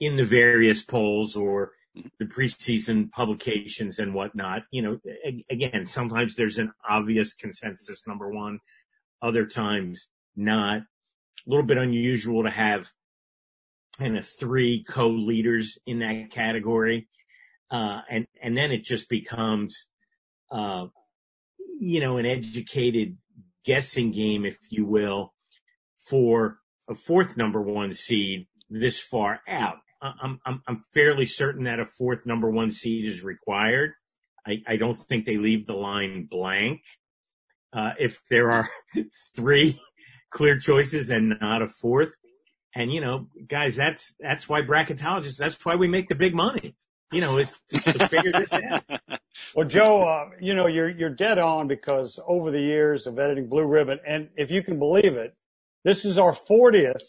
in 0.01 0.17
the 0.17 0.25
various 0.25 0.83
polls 0.83 1.37
or 1.37 1.73
the 2.19 2.25
preseason 2.25 3.11
publications 3.11 3.99
and 3.99 4.15
whatnot. 4.15 4.63
You 4.71 4.83
know, 4.83 4.99
again, 5.51 5.87
sometimes 5.87 6.35
there's 6.35 6.59
an 6.59 6.73
obvious 6.89 7.35
consensus 7.35 8.07
number 8.07 8.31
one, 8.31 8.61
other 9.21 9.47
times 9.47 10.09
not. 10.37 10.79
A 10.79 11.51
little 11.51 11.67
bit 11.67 11.79
unusual 11.79 12.45
to 12.45 12.51
have 12.51 12.91
kind 13.99 14.17
of 14.17 14.27
three 14.27 14.85
co-leaders 14.89 15.79
in 15.87 15.99
that 15.99 16.31
category. 16.31 17.09
Uh, 17.71 18.01
and, 18.11 18.27
and 18.43 18.57
then 18.57 18.71
it 18.71 18.85
just 18.85 19.09
becomes, 19.09 19.87
uh, 20.51 20.87
you 21.81 22.01
know, 22.01 22.17
an 22.17 22.27
educated 22.27 23.17
guessing 23.65 24.13
game, 24.13 24.45
if 24.45 24.59
you 24.71 24.85
will, 24.85 25.35
for 25.99 26.59
a 26.89 26.95
fourth 26.95 27.37
number 27.37 27.61
one 27.61 27.93
seed 27.93 28.47
this 28.81 29.01
far 29.01 29.41
out. 29.49 29.79
I'm, 30.03 30.41
I'm, 30.47 30.63
I'm 30.69 30.83
fairly 30.95 31.27
certain 31.27 31.65
that 31.65 31.81
a 31.81 31.87
fourth 31.87 32.27
number 32.27 32.51
one 32.51 32.73
seed 32.73 33.07
is 33.07 33.23
required. 33.25 33.93
I, 34.47 34.63
I 34.69 34.77
don't 34.77 34.95
think 34.97 35.27
they 35.27 35.39
leave 35.39 35.67
the 35.67 35.75
line 35.75 36.29
blank. 36.31 36.83
uh, 37.75 37.93
if 38.01 38.21
there 38.31 38.53
are 38.53 38.69
three 39.37 39.81
clear 40.31 40.59
choices 40.59 41.11
and 41.11 41.35
not 41.41 41.63
a 41.63 41.69
fourth. 41.69 42.15
And 42.75 42.93
you 42.93 43.01
know, 43.03 43.29
guys, 43.49 43.77
that's 43.77 44.15
that's 44.21 44.49
why 44.49 44.63
bracketologists. 44.63 45.39
That's 45.39 45.65
why 45.65 45.77
we 45.77 45.89
make 45.89 46.09
the 46.09 46.17
big 46.17 46.35
money. 46.35 46.77
You 47.13 47.23
know, 47.23 47.39
is 47.39 47.55
to, 47.71 47.81
to 47.81 48.09
figure 48.09 48.33
this 48.33 48.53
out. 48.53 48.85
Well, 49.57 49.69
Joe, 49.69 50.03
uh, 50.03 50.31
you 50.41 50.55
know, 50.55 50.67
you're 50.69 50.91
you're 50.91 51.11
dead 51.15 51.39
on 51.39 51.69
because 51.69 52.21
over 52.29 52.51
the 52.53 52.61
years 52.61 53.07
of 53.07 53.19
editing 53.19 53.49
Blue 53.49 53.67
Ribbon, 53.67 54.01
and 54.07 54.29
if 54.37 54.51
you 54.51 54.63
can 54.63 54.79
believe 54.79 55.15
it, 55.15 55.35
this 55.85 56.05
is 56.05 56.19
our 56.19 56.33
40th, 56.35 57.03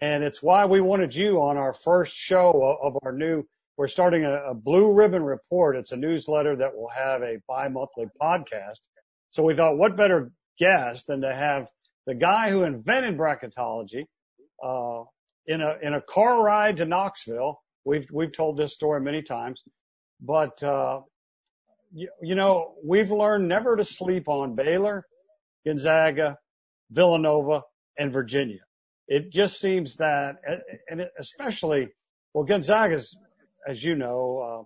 and 0.00 0.22
it's 0.22 0.42
why 0.42 0.66
we 0.66 0.80
wanted 0.80 1.14
you 1.14 1.40
on 1.40 1.56
our 1.56 1.72
first 1.72 2.14
show 2.14 2.78
of, 2.82 2.96
our 3.02 3.12
new. 3.12 3.44
We're 3.76 3.88
starting 3.88 4.24
a, 4.24 4.50
a 4.50 4.54
Blue 4.54 4.92
Ribbon 4.92 5.22
Report. 5.22 5.76
It's 5.76 5.92
a 5.92 5.96
newsletter 5.96 6.56
that 6.56 6.74
will 6.74 6.88
have 6.88 7.22
a 7.22 7.38
bi-monthly 7.46 8.06
podcast. 8.20 8.80
So 9.32 9.42
we 9.42 9.54
thought, 9.54 9.76
what 9.76 9.96
better 9.96 10.32
guest 10.58 11.06
than 11.06 11.20
to 11.22 11.34
have 11.34 11.68
the 12.06 12.14
guy 12.14 12.50
who 12.50 12.62
invented 12.62 13.18
bracketology 13.18 14.04
uh, 14.62 15.04
in 15.46 15.60
a 15.60 15.76
in 15.82 15.94
a 15.94 16.00
car 16.00 16.42
ride 16.42 16.78
to 16.78 16.86
Knoxville. 16.86 17.60
We've 17.84 18.06
we've 18.12 18.32
told 18.32 18.56
this 18.56 18.72
story 18.72 19.00
many 19.00 19.22
times, 19.22 19.62
but 20.20 20.62
uh, 20.62 21.00
you, 21.92 22.08
you 22.22 22.34
know 22.34 22.74
we've 22.84 23.10
learned 23.10 23.48
never 23.48 23.76
to 23.76 23.84
sleep 23.84 24.28
on 24.28 24.54
Baylor, 24.54 25.04
Gonzaga, 25.66 26.38
Villanova, 26.90 27.62
and 27.98 28.12
Virginia. 28.12 28.65
It 29.08 29.30
just 29.30 29.60
seems 29.60 29.96
that, 29.96 30.36
and 30.90 31.08
especially, 31.18 31.88
well, 32.34 32.44
Gonzaga's, 32.44 33.16
as 33.66 33.82
you 33.82 33.94
know, 33.94 34.38
uh, 34.38 34.64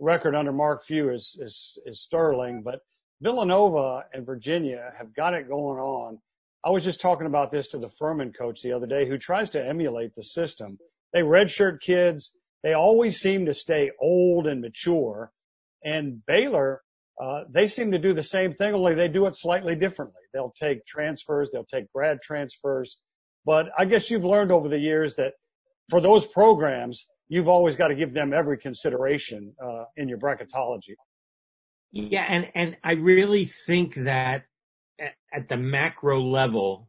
record 0.00 0.34
under 0.34 0.52
Mark 0.52 0.84
Few 0.84 1.10
is, 1.10 1.38
is, 1.40 1.78
is 1.86 2.02
sterling, 2.02 2.62
but 2.62 2.80
Villanova 3.20 4.04
and 4.12 4.26
Virginia 4.26 4.92
have 4.98 5.14
got 5.14 5.34
it 5.34 5.48
going 5.48 5.78
on. 5.78 6.18
I 6.64 6.70
was 6.70 6.84
just 6.84 7.00
talking 7.00 7.26
about 7.26 7.52
this 7.52 7.68
to 7.68 7.78
the 7.78 7.90
Furman 7.98 8.32
coach 8.32 8.60
the 8.60 8.72
other 8.72 8.86
day 8.86 9.08
who 9.08 9.18
tries 9.18 9.50
to 9.50 9.64
emulate 9.64 10.14
the 10.14 10.24
system. 10.24 10.78
They 11.12 11.22
redshirt 11.22 11.80
kids. 11.80 12.32
They 12.62 12.72
always 12.72 13.18
seem 13.18 13.46
to 13.46 13.54
stay 13.54 13.92
old 14.00 14.48
and 14.48 14.60
mature. 14.60 15.30
And 15.84 16.26
Baylor, 16.26 16.82
uh, 17.20 17.44
they 17.48 17.68
seem 17.68 17.92
to 17.92 17.98
do 17.98 18.12
the 18.12 18.24
same 18.24 18.54
thing, 18.54 18.74
only 18.74 18.94
they 18.94 19.08
do 19.08 19.26
it 19.26 19.36
slightly 19.36 19.76
differently. 19.76 20.20
They'll 20.34 20.52
take 20.58 20.84
transfers. 20.86 21.50
They'll 21.52 21.64
take 21.64 21.90
grad 21.92 22.20
transfers. 22.20 22.98
But 23.46 23.70
I 23.78 23.84
guess 23.84 24.10
you've 24.10 24.24
learned 24.24 24.50
over 24.50 24.68
the 24.68 24.78
years 24.78 25.14
that 25.14 25.34
for 25.88 26.00
those 26.00 26.26
programs, 26.26 27.06
you've 27.28 27.48
always 27.48 27.76
got 27.76 27.88
to 27.88 27.94
give 27.94 28.12
them 28.12 28.34
every 28.34 28.58
consideration, 28.58 29.54
uh, 29.64 29.84
in 29.96 30.08
your 30.08 30.18
bracketology. 30.18 30.94
Yeah. 31.92 32.26
And, 32.28 32.50
and 32.54 32.76
I 32.82 32.92
really 32.94 33.44
think 33.44 33.94
that 33.94 34.42
at, 35.00 35.14
at 35.32 35.48
the 35.48 35.56
macro 35.56 36.20
level, 36.20 36.88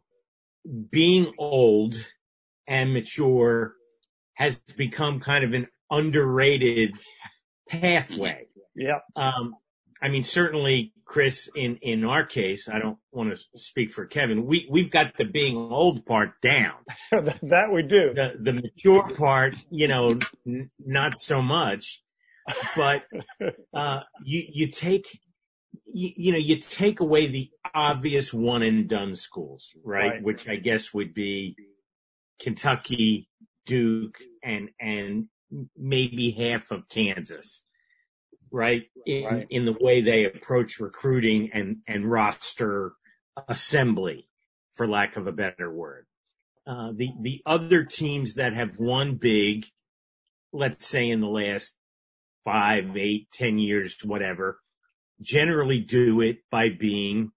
being 0.92 1.32
old 1.38 1.96
and 2.68 2.92
mature 2.92 3.76
has 4.34 4.58
become 4.76 5.20
kind 5.20 5.44
of 5.46 5.54
an 5.54 5.68
underrated 5.92 6.92
pathway. 7.70 8.48
Yeah. 8.76 9.00
Um, 9.16 9.56
I 10.02 10.10
mean, 10.10 10.24
certainly, 10.24 10.94
Chris, 11.08 11.50
in, 11.56 11.78
in 11.82 12.04
our 12.04 12.26
case, 12.26 12.68
I 12.68 12.80
don't 12.80 12.98
want 13.12 13.34
to 13.34 13.58
speak 13.58 13.92
for 13.92 14.06
Kevin. 14.06 14.46
We, 14.46 14.68
we've 14.70 14.92
got 14.92 15.18
the 15.18 15.24
being 15.24 15.56
old 15.56 16.06
part 16.06 16.42
down. 16.42 16.76
that 17.12 17.72
we 17.72 17.84
do. 17.84 18.14
The, 18.14 18.38
the 18.40 18.54
mature 18.54 19.16
part, 19.16 19.56
you 19.70 19.88
know, 19.88 20.20
n- 20.46 20.70
not 20.78 21.22
so 21.22 21.42
much, 21.42 22.04
but, 22.76 23.06
uh, 23.74 24.02
you, 24.24 24.44
you 24.52 24.68
take, 24.68 25.20
you, 25.86 26.12
you, 26.16 26.32
know, 26.34 26.38
you 26.38 26.60
take 26.60 27.00
away 27.00 27.28
the 27.28 27.50
obvious 27.74 28.34
one 28.34 28.62
and 28.62 28.90
done 28.90 29.16
schools, 29.16 29.70
right? 29.84 30.12
right? 30.12 30.24
Which 30.24 30.48
I 30.50 30.58
guess 30.58 30.94
would 30.94 31.14
be 31.14 31.56
Kentucky, 32.42 33.30
Duke, 33.66 34.20
and, 34.44 34.70
and 34.80 35.28
maybe 35.78 36.32
half 36.32 36.72
of 36.72 36.90
Kansas 36.90 37.64
right? 38.52 38.84
In, 39.06 39.24
right. 39.26 39.48
in 39.50 39.66
the 39.66 39.78
way 39.80 40.02
they 40.02 40.26
approach 40.26 40.80
recruiting 40.80 41.50
and, 41.54 41.78
and 41.88 42.10
roster 42.10 42.94
assembly, 43.48 44.28
for 44.74 44.88
lack 44.88 45.18
of 45.18 45.28
a 45.28 45.32
better 45.32 45.72
word. 45.72 46.06
Uh, 46.66 46.92
the, 46.96 47.10
the 47.22 47.42
other 47.46 47.84
teams 47.84 48.36
that 48.36 48.54
have 48.54 48.78
won 48.78 49.16
big, 49.16 49.66
let's 50.52 50.88
say 50.88 51.10
in 51.10 51.22
the 51.22 51.28
last 51.28 51.78
five, 52.44 52.96
eight, 52.98 53.28
ten 53.32 53.58
years, 53.58 53.96
whatever, 54.04 54.60
generally 55.22 55.80
do 55.80 56.22
it 56.22 56.38
by 56.52 56.70
being 56.70 57.32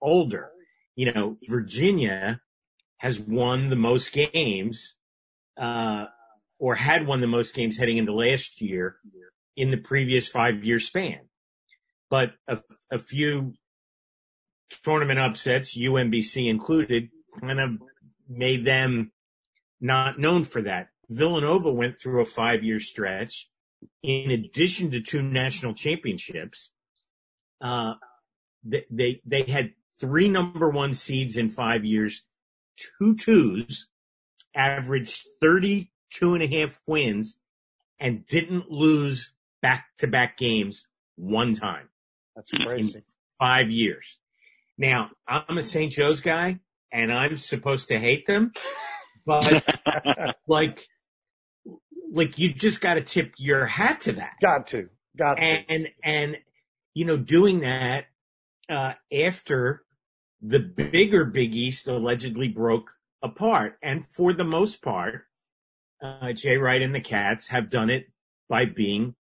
older. 0.00 0.50
You 0.96 1.12
know, 1.12 1.36
Virginia 1.48 2.40
has 2.98 3.20
won 3.20 3.68
the 3.68 3.76
most 3.76 4.12
games, 4.12 4.94
uh, 5.60 6.06
or 6.58 6.76
had 6.76 7.06
won 7.06 7.20
the 7.20 7.26
most 7.26 7.54
games 7.54 7.76
heading 7.76 7.98
into 7.98 8.14
last 8.14 8.60
year 8.60 8.96
in 9.56 9.70
the 9.70 9.76
previous 9.76 10.28
five 10.28 10.64
year 10.64 10.78
span. 10.78 11.20
But 12.10 12.32
a, 12.48 12.58
a 12.90 12.98
few 12.98 13.54
tournament 14.82 15.18
upsets, 15.18 15.76
UMBC 15.76 16.48
included, 16.48 17.08
kind 17.40 17.60
of 17.60 17.70
made 18.28 18.64
them 18.64 19.12
not 19.80 20.18
known 20.18 20.44
for 20.44 20.62
that. 20.62 20.88
Villanova 21.08 21.70
went 21.70 21.98
through 21.98 22.22
a 22.22 22.26
five 22.26 22.62
year 22.62 22.80
stretch 22.80 23.48
in 24.02 24.30
addition 24.30 24.90
to 24.90 25.00
two 25.00 25.22
national 25.22 25.74
championships. 25.74 26.72
Uh, 27.60 27.94
they, 28.64 28.84
they, 28.90 29.20
they 29.26 29.42
had 29.42 29.72
three 30.00 30.28
number 30.28 30.70
one 30.70 30.94
seeds 30.94 31.36
in 31.36 31.48
five 31.48 31.84
years, 31.84 32.24
two 32.98 33.14
twos, 33.16 33.88
averaged 34.54 35.22
32 35.40 36.34
and 36.34 36.42
a 36.42 36.60
half 36.60 36.80
wins 36.86 37.38
and 38.00 38.26
didn't 38.26 38.70
lose 38.70 39.32
back 39.64 39.86
to 39.96 40.06
back 40.06 40.36
games 40.36 40.86
one 41.16 41.54
time. 41.54 41.88
That's 42.36 42.50
crazy. 42.50 43.02
five 43.38 43.70
years. 43.70 44.18
Now, 44.76 45.08
I'm 45.26 45.56
a 45.56 45.62
St. 45.62 45.90
Joe's 45.90 46.20
guy 46.20 46.60
and 46.92 47.10
I'm 47.10 47.38
supposed 47.38 47.88
to 47.88 47.98
hate 47.98 48.26
them, 48.26 48.52
but 49.24 49.64
like, 50.46 50.86
like 52.12 52.38
you 52.38 52.52
just 52.52 52.82
got 52.82 52.94
to 52.94 53.00
tip 53.00 53.32
your 53.38 53.64
hat 53.64 54.02
to 54.02 54.12
that. 54.12 54.34
Got 54.42 54.66
to, 54.68 54.90
got 55.16 55.36
to. 55.36 55.42
And, 55.42 55.64
and, 55.70 55.88
and 56.04 56.36
you 56.92 57.06
know, 57.06 57.16
doing 57.16 57.60
that, 57.60 58.04
uh, 58.68 58.92
after 59.10 59.82
the 60.42 60.58
bigger 60.58 61.24
Big 61.24 61.54
East 61.54 61.88
allegedly 61.88 62.48
broke 62.48 62.90
apart. 63.22 63.78
And 63.82 64.04
for 64.04 64.34
the 64.34 64.44
most 64.44 64.82
part, 64.82 65.22
uh, 66.02 66.34
Jay 66.34 66.56
Wright 66.58 66.82
and 66.82 66.94
the 66.94 67.00
Cats 67.00 67.48
have 67.48 67.70
done 67.70 67.88
it 67.88 68.08
by 68.46 68.66
being 68.66 69.14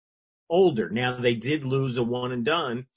older. 0.50 0.90
Now 0.90 1.20
they 1.20 1.36
did 1.36 1.66
lose 1.66 1.98
a 1.98 2.04
one 2.04 2.32
and 2.32 2.46
done, 2.46 2.88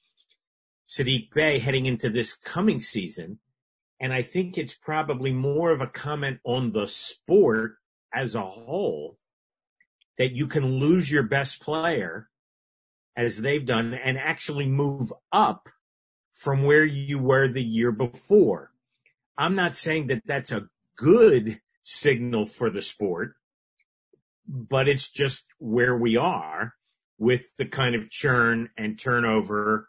Saddiq 0.89 1.33
Bey 1.35 1.59
heading 1.59 1.87
into 1.87 2.11
this 2.11 2.35
coming 2.35 2.81
season. 2.81 3.39
And 3.99 4.13
I 4.13 4.23
think 4.23 4.59
it's 4.59 4.75
probably 4.75 5.33
more 5.33 5.71
of 5.71 5.81
a 5.81 5.87
comment 5.87 6.41
on 6.45 6.73
the 6.73 6.87
sport 6.87 7.77
as 8.15 8.35
a 8.35 8.43
whole 8.43 9.19
that 10.19 10.33
you 10.33 10.47
can 10.47 10.79
lose 10.79 11.11
your 11.11 11.23
best 11.23 11.63
player 11.63 12.29
as 13.17 13.41
they've 13.41 13.65
done 13.65 13.95
and 13.95 14.19
actually 14.19 14.67
move 14.67 15.13
up 15.33 15.69
from 16.33 16.65
where 16.65 16.85
you 16.85 17.19
were 17.19 17.49
the 17.49 17.63
year 17.63 17.91
before. 17.91 18.73
I'm 19.39 19.55
not 19.55 19.77
saying 19.77 20.09
that 20.09 20.23
that's 20.27 20.53
a 20.53 20.69
good 20.97 21.61
signal 21.83 22.47
for 22.47 22.69
the 22.71 22.83
sport, 22.83 23.35
but 24.47 24.89
it's 24.89 25.11
just 25.11 25.45
where 25.59 25.97
we 25.97 26.17
are 26.17 26.76
with 27.19 27.47
the 27.57 27.67
kind 27.67 27.95
of 27.95 28.11
churn 28.11 28.69
and 28.77 28.99
turnover 28.99 29.89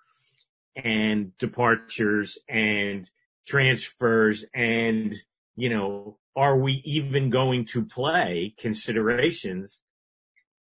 and 0.75 1.37
departures 1.37 2.37
and 2.47 3.09
transfers 3.47 4.45
and, 4.53 5.13
you 5.55 5.69
know, 5.69 6.17
are 6.35 6.57
we 6.57 6.81
even 6.85 7.29
going 7.29 7.65
to 7.65 7.83
play 7.83 8.53
considerations 8.59 9.81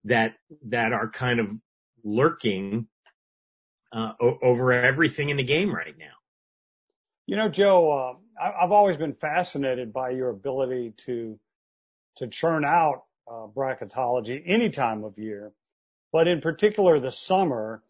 that, 0.05 0.35
that 0.67 0.93
are 0.93 1.11
kind 1.11 1.41
of 1.41 1.53
lurking, 2.03 2.89
uh, 3.93 4.13
o- 4.21 4.39
over 4.43 4.73
everything 4.73 5.29
in 5.29 5.37
the 5.37 5.45
game 5.45 5.75
right 5.75 5.97
now? 5.99 6.07
You 7.27 7.37
know, 7.37 7.49
Joe, 7.51 7.93
uh, 7.93 8.43
I, 8.43 8.63
have 8.63 8.73
always 8.73 8.97
been 8.97 9.15
fascinated 9.15 9.93
by 9.93 10.11
your 10.11 10.31
ability 10.31 10.95
to, 11.05 11.39
to 12.17 12.29
churn 12.29 12.65
out, 12.65 13.03
uh, 13.31 13.47
bracketology 13.55 14.43
any 14.47 14.71
time 14.71 15.05
of 15.05 15.19
year 15.19 15.53
but 16.13 16.29
in 16.29 16.41
particular 16.41 16.99
the 16.99 17.13
summer, 17.13 17.83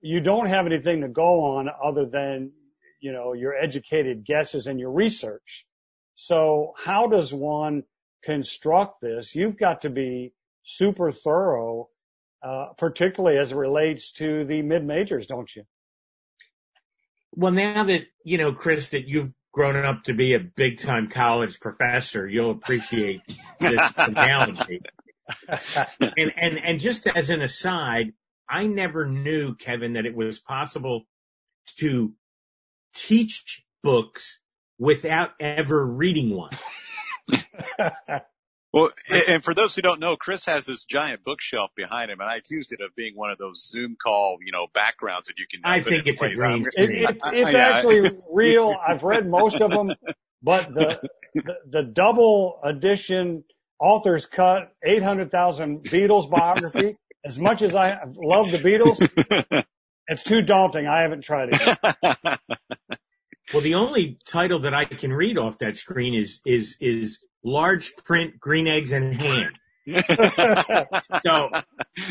you 0.00 0.20
don't 0.20 0.46
have 0.46 0.66
anything 0.66 1.00
to 1.00 1.08
go 1.08 1.40
on 1.40 1.70
other 1.82 2.06
than, 2.06 2.52
you 3.00 3.12
know, 3.12 3.32
your 3.32 3.54
educated 3.54 4.24
guesses 4.24 4.66
and 4.66 4.78
your 4.78 4.90
research. 4.90 5.66
So 6.14 6.74
how 6.76 7.06
does 7.06 7.32
one 7.32 7.84
construct 8.22 9.00
this? 9.00 9.34
You've 9.34 9.56
got 9.56 9.82
to 9.82 9.90
be 9.90 10.32
super 10.62 11.10
thorough, 11.10 11.88
uh, 12.42 12.68
particularly 12.76 13.38
as 13.38 13.52
it 13.52 13.56
relates 13.56 14.12
to 14.12 14.44
the 14.44 14.62
mid 14.62 14.84
majors, 14.84 15.26
don't 15.26 15.54
you? 15.54 15.64
Well, 17.32 17.52
now 17.52 17.84
that, 17.84 18.02
you 18.24 18.38
know, 18.38 18.52
Chris, 18.52 18.90
that 18.90 19.08
you've 19.08 19.32
grown 19.52 19.76
up 19.76 20.04
to 20.04 20.12
be 20.12 20.34
a 20.34 20.38
big 20.38 20.78
time 20.78 21.08
college 21.08 21.60
professor, 21.60 22.28
you'll 22.28 22.50
appreciate 22.50 23.22
this 23.60 23.80
analogy. 23.96 24.80
And, 25.48 26.32
and, 26.36 26.58
and 26.64 26.80
just 26.80 27.06
as 27.06 27.30
an 27.30 27.42
aside, 27.42 28.12
I 28.48 28.66
never 28.66 29.06
knew, 29.06 29.54
Kevin, 29.54 29.94
that 29.94 30.06
it 30.06 30.14
was 30.14 30.38
possible 30.38 31.04
to 31.78 32.12
teach 32.94 33.64
books 33.82 34.40
without 34.78 35.30
ever 35.40 35.84
reading 35.86 36.36
one. 36.36 36.52
Well, 38.74 38.90
and 39.28 39.44
for 39.44 39.54
those 39.54 39.76
who 39.76 39.82
don't 39.82 40.00
know, 40.00 40.16
Chris 40.16 40.46
has 40.46 40.66
this 40.66 40.84
giant 40.84 41.22
bookshelf 41.22 41.70
behind 41.76 42.10
him, 42.10 42.18
and 42.18 42.28
I 42.28 42.38
accused 42.38 42.72
it 42.72 42.80
of 42.80 42.92
being 42.96 43.14
one 43.14 43.30
of 43.30 43.38
those 43.38 43.64
Zoom 43.64 43.96
call, 44.02 44.38
you 44.44 44.50
know, 44.50 44.66
backgrounds 44.74 45.28
that 45.28 45.38
you 45.38 45.46
can. 45.48 45.60
I 45.64 45.80
think 45.80 46.08
it's 46.08 46.20
a 46.20 46.34
green 46.34 46.66
it, 46.74 46.90
it, 46.90 47.16
it's 47.24 47.54
actually 47.54 48.10
real. 48.32 48.74
I've 48.84 49.04
read 49.04 49.28
most 49.28 49.60
of 49.60 49.70
them, 49.70 49.92
but 50.42 50.74
the, 50.74 51.08
the, 51.36 51.54
the 51.70 51.82
double 51.84 52.58
edition 52.64 53.44
author's 53.80 54.26
cut, 54.26 54.72
800,000 54.84 55.84
Beatles 55.84 56.30
biography, 56.30 56.96
as 57.24 57.38
much 57.38 57.62
as 57.62 57.74
I 57.74 57.98
love 58.16 58.50
the 58.50 58.58
Beatles, 58.58 59.64
it's 60.08 60.22
too 60.22 60.42
daunting. 60.42 60.86
I 60.86 61.02
haven't 61.02 61.22
tried 61.22 61.50
it. 61.52 61.78
well, 63.52 63.62
the 63.62 63.74
only 63.74 64.18
title 64.26 64.60
that 64.60 64.74
I 64.74 64.84
can 64.84 65.12
read 65.12 65.38
off 65.38 65.58
that 65.58 65.76
screen 65.76 66.14
is, 66.14 66.40
is, 66.46 66.76
is 66.80 67.18
large 67.42 67.94
print 68.04 68.38
green 68.38 68.68
eggs 68.68 68.92
and 68.92 69.14
ham. 69.14 69.52
So, 69.86 71.50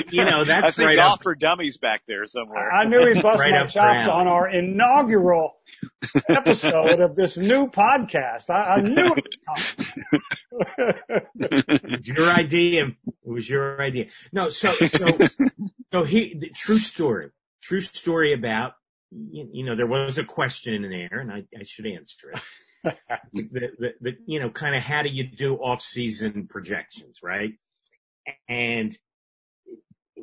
you 0.10 0.26
know, 0.26 0.44
that's 0.46 0.80
I 0.80 0.86
right 0.86 0.96
golf 0.96 1.14
up. 1.14 1.24
for 1.24 1.36
dummies 1.36 1.78
back 1.78 2.04
there 2.08 2.26
somewhere. 2.26 2.72
I 2.72 2.86
knew 2.86 3.06
he'd 3.06 3.22
bust 3.22 3.40
Right 3.42 3.52
my 3.52 3.62
up 3.62 3.70
chops 3.70 4.08
on 4.08 4.28
our 4.28 4.48
inaugural 4.48 5.56
episode 6.30 7.00
of 7.00 7.16
this 7.16 7.38
new 7.38 7.68
podcast. 7.68 8.50
I, 8.50 8.76
I 8.76 8.82
knew 8.82 9.16
it 9.16 9.36
was. 9.48 9.96
It's 11.36 12.08
your 12.08 12.30
idea. 12.30 12.88
It 13.06 13.30
was 13.30 13.50
your 13.50 13.82
idea. 13.82 14.08
No, 14.32 14.50
so, 14.50 14.70
so, 14.70 15.08
so 15.92 16.04
he, 16.04 16.36
the 16.40 16.50
true 16.50 16.78
story, 16.78 17.32
true 17.62 17.82
story 17.82 18.34
about, 18.34 18.74
you, 19.12 19.50
you 19.52 19.66
know, 19.66 19.76
there 19.76 19.88
was 19.88 20.18
a 20.18 20.24
question 20.24 20.74
in 20.74 20.90
there 20.90 21.20
and 21.20 21.32
I, 21.32 21.44
I 21.60 21.64
should 21.64 21.88
answer 21.88 22.32
it. 22.32 22.42
the, 23.34 23.70
the, 23.80 23.94
the, 24.02 24.12
you 24.26 24.40
know, 24.40 24.50
kind 24.50 24.76
of 24.76 24.84
how 24.84 25.02
do 25.02 25.10
you 25.10 25.26
do 25.26 25.56
off 25.56 25.82
season 25.82 26.48
projections, 26.48 27.20
right? 27.24 27.54
And 28.48 28.98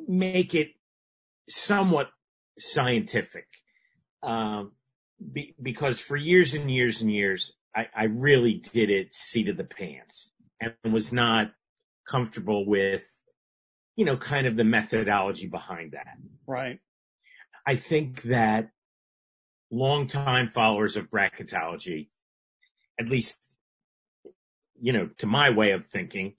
make 0.07 0.55
it 0.55 0.69
somewhat 1.49 2.09
scientific. 2.57 3.47
Um, 4.23 4.73
be, 5.33 5.55
because 5.61 5.99
for 5.99 6.17
years 6.17 6.53
and 6.53 6.69
years 6.71 7.01
and 7.01 7.11
years, 7.11 7.53
I, 7.75 7.87
I 7.95 8.03
really 8.05 8.61
did 8.73 8.89
it 8.89 9.15
seat 9.15 9.49
of 9.49 9.57
the 9.57 9.63
pants 9.63 10.31
and 10.59 10.73
was 10.93 11.13
not 11.13 11.51
comfortable 12.07 12.65
with, 12.65 13.07
you 13.95 14.05
know, 14.05 14.17
kind 14.17 14.47
of 14.47 14.55
the 14.55 14.63
methodology 14.63 15.47
behind 15.47 15.93
that. 15.93 16.17
right. 16.47 16.79
I 17.65 17.75
think 17.75 18.23
that 18.23 18.71
longtime 19.69 20.49
followers 20.49 20.97
of 20.97 21.09
bracketology, 21.09 22.09
at 22.99 23.07
least, 23.07 23.37
you 24.79 24.91
know, 24.91 25.09
to 25.19 25.27
my 25.27 25.51
way 25.51 25.71
of 25.71 25.85
thinking, 25.85 26.33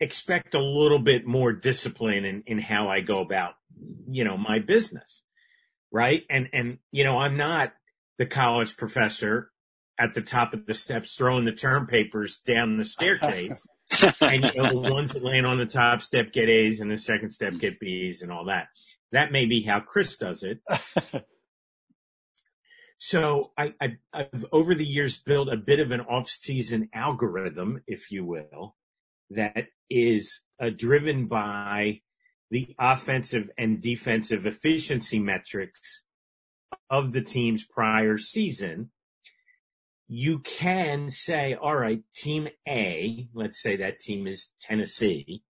expect 0.00 0.54
a 0.54 0.62
little 0.62 0.98
bit 0.98 1.26
more 1.26 1.52
discipline 1.52 2.24
in, 2.24 2.42
in 2.46 2.58
how 2.58 2.88
I 2.88 3.00
go 3.00 3.20
about, 3.20 3.54
you 4.08 4.24
know, 4.24 4.36
my 4.36 4.58
business. 4.58 5.22
Right. 5.92 6.22
And, 6.28 6.48
and, 6.52 6.78
you 6.90 7.04
know, 7.04 7.18
I'm 7.18 7.36
not 7.36 7.72
the 8.18 8.26
college 8.26 8.76
professor 8.76 9.50
at 9.98 10.14
the 10.14 10.22
top 10.22 10.52
of 10.52 10.66
the 10.66 10.74
steps 10.74 11.14
throwing 11.14 11.44
the 11.44 11.52
term 11.52 11.86
papers 11.86 12.40
down 12.44 12.76
the 12.76 12.84
staircase. 12.84 13.64
and 14.20 14.44
you 14.44 14.62
know, 14.62 14.82
the 14.82 14.92
ones 14.92 15.12
that 15.12 15.22
land 15.22 15.46
on 15.46 15.58
the 15.58 15.66
top 15.66 16.02
step 16.02 16.32
get 16.32 16.48
A's 16.48 16.80
and 16.80 16.90
the 16.90 16.98
second 16.98 17.30
step 17.30 17.52
get 17.60 17.78
B's 17.78 18.22
and 18.22 18.32
all 18.32 18.46
that. 18.46 18.66
That 19.12 19.30
may 19.30 19.46
be 19.46 19.62
how 19.62 19.80
Chris 19.80 20.16
does 20.16 20.42
it. 20.42 20.60
So 23.04 23.50
I, 23.58 23.74
I, 23.82 23.96
I've 24.14 24.46
over 24.50 24.74
the 24.74 24.86
years 24.86 25.18
built 25.18 25.52
a 25.52 25.58
bit 25.58 25.78
of 25.78 25.92
an 25.92 26.00
off-season 26.00 26.88
algorithm, 26.94 27.82
if 27.86 28.10
you 28.10 28.24
will, 28.24 28.76
that 29.30 29.66
is 29.90 30.42
uh, 30.60 30.70
driven 30.76 31.26
by 31.26 32.00
the 32.50 32.74
offensive 32.78 33.50
and 33.58 33.80
defensive 33.80 34.46
efficiency 34.46 35.18
metrics 35.18 36.04
of 36.90 37.12
the 37.12 37.22
team's 37.22 37.66
prior 37.66 38.18
season. 38.18 38.90
You 40.06 40.40
can 40.40 41.10
say, 41.10 41.56
all 41.60 41.76
right, 41.76 42.02
team 42.14 42.48
A, 42.68 43.28
let's 43.34 43.60
say 43.60 43.76
that 43.76 43.98
team 43.98 44.26
is 44.26 44.50
Tennessee, 44.60 45.42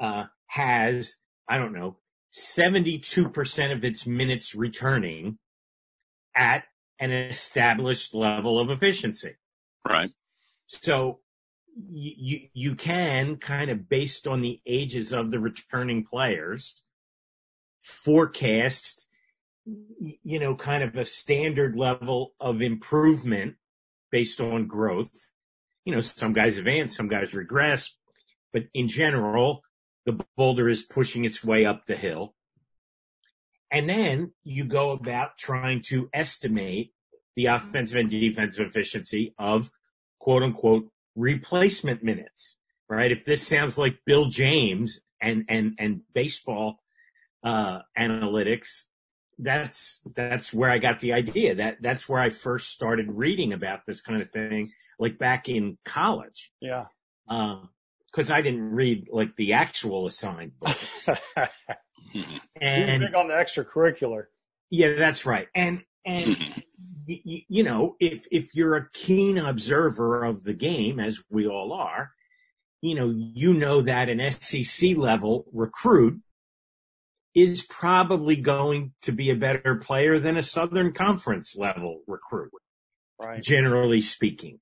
uh, 0.00 0.24
has, 0.46 1.16
I 1.48 1.58
don't 1.58 1.74
know, 1.74 1.98
72% 2.34 3.72
of 3.72 3.84
its 3.84 4.06
minutes 4.06 4.54
returning 4.54 5.38
at 6.34 6.64
an 6.98 7.12
established 7.12 8.14
level 8.14 8.58
of 8.58 8.70
efficiency. 8.70 9.36
right. 9.86 10.12
So 10.66 11.20
you, 11.86 12.48
you, 12.52 12.74
can 12.74 13.36
kind 13.36 13.70
of 13.70 13.88
based 13.88 14.26
on 14.26 14.40
the 14.40 14.60
ages 14.66 15.12
of 15.12 15.30
the 15.30 15.38
returning 15.38 16.04
players 16.04 16.82
forecast, 17.80 19.06
you 19.64 20.38
know, 20.38 20.54
kind 20.54 20.82
of 20.82 20.96
a 20.96 21.04
standard 21.04 21.76
level 21.76 22.34
of 22.40 22.62
improvement 22.62 23.54
based 24.10 24.40
on 24.40 24.66
growth. 24.66 25.12
You 25.84 25.94
know, 25.94 26.00
some 26.00 26.32
guys 26.32 26.58
advance, 26.58 26.96
some 26.96 27.08
guys 27.08 27.34
regress, 27.34 27.94
but 28.52 28.64
in 28.74 28.88
general, 28.88 29.62
the 30.04 30.18
boulder 30.36 30.68
is 30.68 30.82
pushing 30.82 31.24
its 31.24 31.44
way 31.44 31.64
up 31.64 31.86
the 31.86 31.96
hill. 31.96 32.34
And 33.70 33.88
then 33.88 34.32
you 34.44 34.64
go 34.64 34.90
about 34.90 35.38
trying 35.38 35.82
to 35.88 36.08
estimate 36.12 36.92
the 37.36 37.46
offensive 37.46 37.98
and 37.98 38.10
defensive 38.10 38.66
efficiency 38.66 39.34
of 39.38 39.70
quote 40.18 40.42
unquote 40.42 40.90
replacement 41.18 42.02
minutes, 42.02 42.56
right? 42.88 43.10
If 43.10 43.24
this 43.24 43.46
sounds 43.46 43.76
like 43.76 43.98
Bill 44.06 44.26
James 44.26 45.00
and, 45.20 45.44
and, 45.48 45.74
and 45.78 46.02
baseball, 46.14 46.78
uh, 47.44 47.80
analytics, 47.98 48.84
that's, 49.38 50.00
that's 50.16 50.52
where 50.52 50.70
I 50.70 50.78
got 50.78 51.00
the 51.00 51.12
idea. 51.12 51.56
That, 51.56 51.78
that's 51.80 52.08
where 52.08 52.20
I 52.20 52.30
first 52.30 52.70
started 52.70 53.06
reading 53.12 53.52
about 53.52 53.80
this 53.86 54.00
kind 54.00 54.22
of 54.22 54.30
thing, 54.30 54.70
like 54.98 55.18
back 55.18 55.48
in 55.48 55.78
college. 55.84 56.50
Yeah. 56.60 56.86
Uh, 57.28 57.62
cause 58.12 58.30
I 58.30 58.40
didn't 58.40 58.70
read 58.70 59.08
like 59.12 59.36
the 59.36 59.52
actual 59.52 60.06
assigned 60.06 60.52
books. 60.58 61.06
He's 62.12 62.24
And 62.60 63.02
big 63.02 63.14
on 63.14 63.28
the 63.28 63.34
extracurricular. 63.34 64.24
yeah, 64.70 64.94
that's 64.96 65.26
right. 65.26 65.48
And, 65.54 65.84
and, 66.06 66.26
y- 66.26 66.62
you 67.08 67.62
know, 67.64 67.96
if, 68.00 68.26
if 68.30 68.54
you're 68.54 68.76
a 68.76 68.90
keen 68.92 69.38
observer 69.38 70.24
of 70.24 70.44
the 70.44 70.52
game, 70.52 71.00
as 71.00 71.22
we 71.30 71.46
all 71.46 71.72
are, 71.72 72.12
you 72.80 72.94
know, 72.94 73.12
you 73.16 73.54
know 73.54 73.80
that 73.82 74.08
an 74.08 74.30
SEC 74.30 74.96
level 74.96 75.46
recruit 75.52 76.20
is 77.34 77.62
probably 77.62 78.36
going 78.36 78.92
to 79.02 79.12
be 79.12 79.30
a 79.30 79.34
better 79.34 79.76
player 79.76 80.18
than 80.18 80.36
a 80.36 80.42
Southern 80.42 80.92
Conference 80.92 81.56
level 81.56 82.02
recruit, 82.06 82.50
Right. 83.20 83.42
generally 83.42 84.00
speaking. 84.00 84.60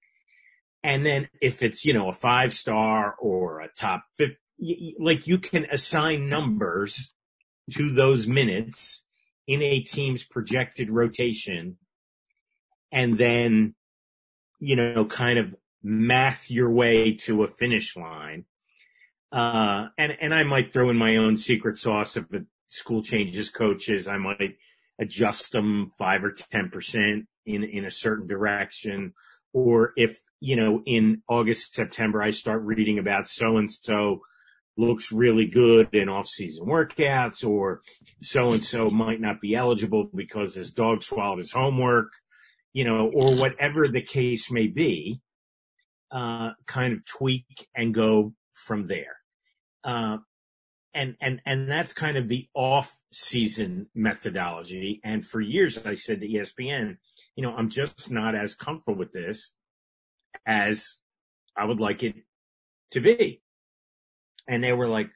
And 0.82 1.04
then 1.04 1.28
if 1.40 1.62
it's, 1.62 1.84
you 1.84 1.92
know, 1.92 2.08
a 2.08 2.12
five 2.12 2.52
star 2.52 3.14
or 3.18 3.60
a 3.60 3.68
top 3.76 4.04
fifty, 4.16 4.94
like 4.98 5.26
you 5.26 5.38
can 5.38 5.66
assign 5.70 6.28
numbers 6.28 7.12
to 7.72 7.90
those 7.90 8.26
minutes 8.26 9.04
in 9.46 9.62
a 9.62 9.80
team's 9.80 10.24
projected 10.24 10.90
rotation 10.90 11.76
and 12.96 13.18
then, 13.18 13.74
you 14.58 14.74
know, 14.74 15.04
kind 15.04 15.38
of 15.38 15.54
math 15.82 16.50
your 16.50 16.70
way 16.70 17.12
to 17.12 17.42
a 17.42 17.46
finish 17.46 17.94
line. 17.94 18.46
Uh, 19.30 19.88
and, 19.98 20.12
and 20.18 20.34
I 20.34 20.44
might 20.44 20.72
throw 20.72 20.88
in 20.88 20.96
my 20.96 21.16
own 21.16 21.36
secret 21.36 21.76
sauce 21.76 22.16
if 22.16 22.26
the 22.30 22.46
school 22.68 23.02
changes 23.02 23.50
coaches. 23.50 24.08
I 24.08 24.16
might 24.16 24.56
adjust 24.98 25.52
them 25.52 25.92
five 25.98 26.24
or 26.24 26.32
10% 26.32 27.26
in, 27.44 27.64
in 27.64 27.84
a 27.84 27.90
certain 27.90 28.26
direction. 28.26 29.12
Or 29.52 29.92
if, 29.96 30.18
you 30.40 30.56
know, 30.56 30.82
in 30.86 31.22
August, 31.28 31.74
September, 31.74 32.22
I 32.22 32.30
start 32.30 32.62
reading 32.62 32.98
about 32.98 33.28
so 33.28 33.58
and 33.58 33.70
so 33.70 34.22
looks 34.78 35.12
really 35.12 35.46
good 35.46 35.88
in 35.92 36.08
off-season 36.08 36.66
workouts 36.66 37.46
or 37.46 37.80
so 38.22 38.52
and 38.52 38.62
so 38.62 38.90
might 38.90 39.20
not 39.20 39.40
be 39.40 39.54
eligible 39.54 40.10
because 40.14 40.54
his 40.54 40.70
dog 40.70 41.02
swallowed 41.02 41.38
his 41.38 41.52
homework, 41.52 42.12
you 42.76 42.84
know, 42.84 43.10
or 43.14 43.34
whatever 43.34 43.88
the 43.88 44.02
case 44.02 44.50
may 44.50 44.66
be, 44.66 45.18
uh, 46.10 46.50
kind 46.66 46.92
of 46.92 47.06
tweak 47.06 47.46
and 47.74 47.94
go 47.94 48.34
from 48.52 48.84
there. 48.84 49.16
Uh, 49.82 50.18
and 50.92 51.16
and 51.22 51.40
and 51.46 51.70
that's 51.70 51.94
kind 51.94 52.18
of 52.18 52.28
the 52.28 52.48
off 52.52 52.94
season 53.14 53.86
methodology. 53.94 55.00
And 55.02 55.24
for 55.24 55.40
years, 55.40 55.78
I 55.86 55.94
said 55.94 56.20
to 56.20 56.28
ESPN, 56.28 56.98
you 57.34 57.42
know, 57.42 57.54
I'm 57.56 57.70
just 57.70 58.10
not 58.10 58.34
as 58.34 58.54
comfortable 58.54 58.98
with 58.98 59.12
this 59.12 59.54
as 60.46 60.98
I 61.56 61.64
would 61.64 61.80
like 61.80 62.02
it 62.02 62.14
to 62.90 63.00
be. 63.00 63.40
And 64.46 64.62
they 64.62 64.74
were 64.74 64.86
like, 64.86 65.08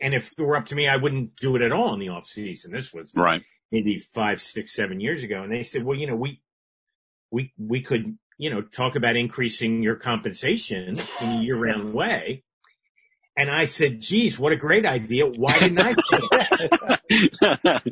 and 0.00 0.14
if 0.14 0.30
it 0.38 0.40
were 0.40 0.56
up 0.56 0.66
to 0.66 0.76
me, 0.76 0.86
I 0.86 0.96
wouldn't 0.96 1.34
do 1.40 1.56
it 1.56 1.62
at 1.62 1.72
all 1.72 1.92
in 1.92 1.98
the 1.98 2.10
off 2.10 2.26
season. 2.26 2.70
This 2.70 2.94
was 2.94 3.12
right 3.16 3.42
maybe 3.70 3.98
five, 3.98 4.40
six, 4.40 4.74
seven 4.74 5.00
years 5.00 5.22
ago. 5.22 5.42
And 5.42 5.52
they 5.52 5.62
said, 5.62 5.84
well, 5.84 5.98
you 5.98 6.06
know, 6.06 6.16
we, 6.16 6.40
we, 7.30 7.52
we 7.58 7.82
could, 7.82 8.16
you 8.38 8.50
know, 8.50 8.62
talk 8.62 8.96
about 8.96 9.16
increasing 9.16 9.82
your 9.82 9.96
compensation 9.96 11.00
in 11.20 11.28
a 11.28 11.40
year 11.40 11.56
round 11.56 11.92
way. 11.92 12.44
And 13.36 13.50
I 13.50 13.66
said, 13.66 14.00
geez, 14.00 14.36
what 14.36 14.52
a 14.52 14.56
great 14.56 14.84
idea. 14.84 15.24
Why 15.24 15.56
didn't 15.60 15.78
I 15.80 15.94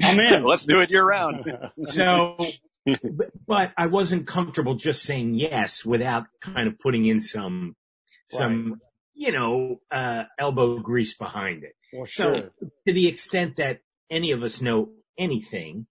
I'm 0.02 0.20
in. 0.34 0.42
Let's 0.44 0.66
do 0.66 0.80
it 0.80 0.90
year 0.90 1.06
round. 1.06 1.44
so, 1.86 2.36
but, 2.84 3.30
but, 3.46 3.72
I 3.76 3.86
wasn't 3.86 4.26
comfortable 4.26 4.74
just 4.74 5.04
saying 5.04 5.34
yes 5.34 5.84
without 5.84 6.24
kind 6.40 6.66
of 6.66 6.78
putting 6.80 7.06
in 7.06 7.20
some, 7.20 7.76
some, 8.28 8.80
you 9.14 9.30
know, 9.30 9.76
uh, 9.92 10.24
elbow 10.36 10.80
grease 10.80 11.16
behind 11.16 11.62
it. 11.62 11.76
Well, 11.92 12.06
sure. 12.06 12.50
So 12.60 12.66
to 12.88 12.92
the 12.92 13.06
extent 13.06 13.56
that 13.56 13.82
any 14.10 14.32
of 14.32 14.42
us 14.42 14.60
know 14.60 14.90
anything, 15.16 15.86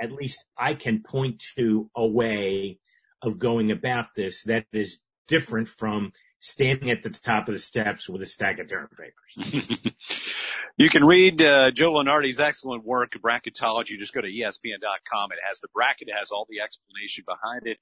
at 0.00 0.12
least 0.12 0.44
I 0.58 0.74
can 0.74 1.02
point 1.02 1.42
to 1.56 1.90
a 1.96 2.06
way 2.06 2.78
of 3.22 3.38
going 3.38 3.70
about 3.70 4.06
this 4.14 4.44
that 4.44 4.66
is 4.72 5.00
different 5.28 5.68
from 5.68 6.10
standing 6.40 6.90
at 6.90 7.02
the 7.02 7.08
top 7.08 7.48
of 7.48 7.54
the 7.54 7.58
steps 7.58 8.06
with 8.06 8.20
a 8.20 8.26
stack 8.26 8.58
of 8.58 8.68
term 8.68 8.86
papers. 8.90 9.64
you 10.76 10.90
can 10.90 11.02
read 11.02 11.40
uh, 11.40 11.70
Joe 11.70 11.92
Lunardi's 11.92 12.38
excellent 12.38 12.84
work, 12.84 13.12
Bracketology. 13.12 13.98
Just 13.98 14.12
go 14.12 14.20
to 14.20 14.28
ESPN.com. 14.28 15.32
It 15.32 15.38
has 15.48 15.60
the 15.60 15.68
bracket. 15.72 16.08
It 16.08 16.18
has 16.18 16.30
all 16.30 16.46
the 16.50 16.60
explanation 16.60 17.24
behind 17.26 17.66
it. 17.66 17.78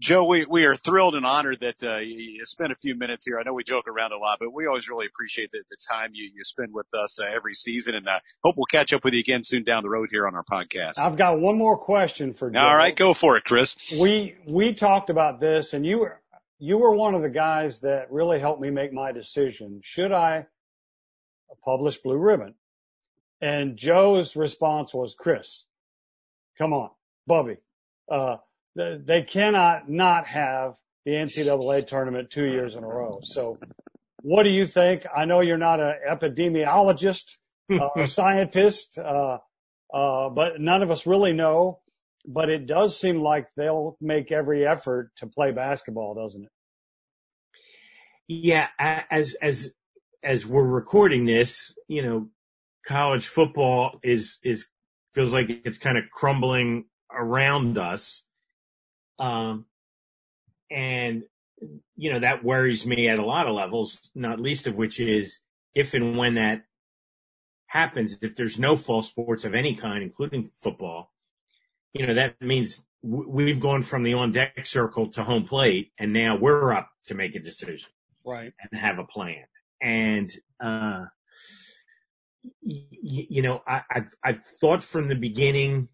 Joe, 0.00 0.24
we, 0.24 0.44
we 0.44 0.66
are 0.66 0.76
thrilled 0.76 1.14
and 1.14 1.24
honored 1.24 1.60
that 1.60 1.82
uh, 1.82 1.96
you 1.98 2.44
spent 2.44 2.70
a 2.70 2.76
few 2.76 2.94
minutes 2.94 3.24
here. 3.24 3.38
I 3.38 3.44
know 3.44 3.54
we 3.54 3.64
joke 3.64 3.88
around 3.88 4.12
a 4.12 4.18
lot, 4.18 4.38
but 4.38 4.52
we 4.52 4.66
always 4.66 4.88
really 4.90 5.06
appreciate 5.06 5.50
the, 5.52 5.64
the 5.70 5.76
time 5.90 6.10
you, 6.12 6.30
you 6.34 6.44
spend 6.44 6.74
with 6.74 6.86
us 6.92 7.18
uh, 7.18 7.24
every 7.24 7.54
season, 7.54 7.94
and 7.94 8.06
uh, 8.06 8.20
hope 8.44 8.56
we'll 8.58 8.66
catch 8.66 8.92
up 8.92 9.04
with 9.04 9.14
you 9.14 9.20
again 9.20 9.42
soon 9.42 9.64
down 9.64 9.82
the 9.82 9.88
road 9.88 10.08
here 10.10 10.26
on 10.26 10.34
our 10.34 10.44
podcast. 10.44 10.98
I've 10.98 11.16
got 11.16 11.40
one 11.40 11.56
more 11.56 11.78
question 11.78 12.34
for 12.34 12.50
Joe. 12.50 12.58
All 12.58 12.76
right, 12.76 12.94
go 12.94 13.14
for 13.14 13.38
it, 13.38 13.44
Chris. 13.44 13.96
We 13.98 14.36
we 14.46 14.74
talked 14.74 15.08
about 15.08 15.40
this, 15.40 15.72
and 15.72 15.86
you 15.86 15.98
were 16.00 16.20
you 16.58 16.76
were 16.76 16.94
one 16.94 17.14
of 17.14 17.22
the 17.22 17.30
guys 17.30 17.80
that 17.80 18.12
really 18.12 18.38
helped 18.38 18.60
me 18.60 18.70
make 18.70 18.92
my 18.92 19.12
decision. 19.12 19.80
Should 19.82 20.12
I 20.12 20.46
publish 21.64 21.98
Blue 21.98 22.18
Ribbon? 22.18 22.54
And 23.40 23.76
Joe's 23.76 24.36
response 24.36 24.94
was, 24.94 25.14
Chris, 25.14 25.64
come 26.56 26.72
on, 26.72 26.90
Bubby. 27.26 27.58
Uh, 28.10 28.36
they 28.76 29.22
cannot 29.22 29.88
not 29.88 30.26
have 30.26 30.74
the 31.04 31.12
NCAA 31.12 31.86
tournament 31.86 32.30
two 32.30 32.46
years 32.46 32.76
in 32.76 32.84
a 32.84 32.86
row. 32.86 33.20
So 33.22 33.58
what 34.22 34.42
do 34.42 34.50
you 34.50 34.66
think? 34.66 35.06
I 35.14 35.24
know 35.24 35.40
you're 35.40 35.56
not 35.56 35.80
an 35.80 35.94
epidemiologist 36.08 37.36
uh, 37.70 37.88
or 37.96 38.06
scientist, 38.06 38.98
uh, 38.98 39.38
uh, 39.92 40.28
but 40.30 40.60
none 40.60 40.82
of 40.82 40.90
us 40.90 41.06
really 41.06 41.32
know. 41.32 41.80
But 42.28 42.50
it 42.50 42.66
does 42.66 42.98
seem 42.98 43.20
like 43.20 43.46
they'll 43.56 43.96
make 44.00 44.32
every 44.32 44.66
effort 44.66 45.12
to 45.18 45.28
play 45.28 45.52
basketball, 45.52 46.14
doesn't 46.14 46.44
it? 46.44 46.50
Yeah, 48.26 48.66
as 48.78 49.34
as 49.40 49.72
as 50.24 50.44
we're 50.44 50.66
recording 50.66 51.24
this, 51.24 51.78
you 51.86 52.02
know, 52.02 52.28
college 52.84 53.28
football 53.28 54.00
is 54.02 54.38
is 54.42 54.66
feels 55.14 55.32
like 55.32 55.46
it's 55.64 55.78
kind 55.78 55.96
of 55.96 56.10
crumbling 56.10 56.86
around 57.12 57.78
us. 57.78 58.25
Um, 59.18 59.66
and 60.70 61.24
you 61.96 62.12
know, 62.12 62.20
that 62.20 62.44
worries 62.44 62.86
me 62.86 63.08
at 63.08 63.18
a 63.18 63.24
lot 63.24 63.46
of 63.46 63.54
levels, 63.54 64.10
not 64.14 64.40
least 64.40 64.66
of 64.66 64.76
which 64.76 65.00
is 65.00 65.40
if 65.74 65.94
and 65.94 66.16
when 66.16 66.34
that 66.34 66.64
happens, 67.66 68.18
if 68.20 68.36
there's 68.36 68.58
no 68.58 68.76
fall 68.76 69.02
sports 69.02 69.44
of 69.44 69.54
any 69.54 69.74
kind, 69.74 70.02
including 70.02 70.50
football, 70.54 71.12
you 71.92 72.06
know, 72.06 72.14
that 72.14 72.40
means 72.40 72.84
we've 73.02 73.60
gone 73.60 73.82
from 73.82 74.02
the 74.02 74.14
on 74.14 74.32
deck 74.32 74.66
circle 74.66 75.06
to 75.06 75.24
home 75.24 75.44
plate 75.44 75.92
and 75.98 76.12
now 76.12 76.36
we're 76.36 76.72
up 76.72 76.90
to 77.06 77.14
make 77.14 77.34
a 77.34 77.40
decision. 77.40 77.90
Right. 78.24 78.52
And 78.70 78.80
have 78.80 78.98
a 78.98 79.04
plan. 79.04 79.44
And, 79.80 80.32
uh, 80.60 81.06
y- 82.62 82.86
you 83.00 83.42
know, 83.42 83.62
I, 83.66 83.82
I've, 83.90 84.14
I've 84.24 84.44
thought 84.60 84.82
from 84.82 85.08
the 85.08 85.14
beginning 85.14 85.88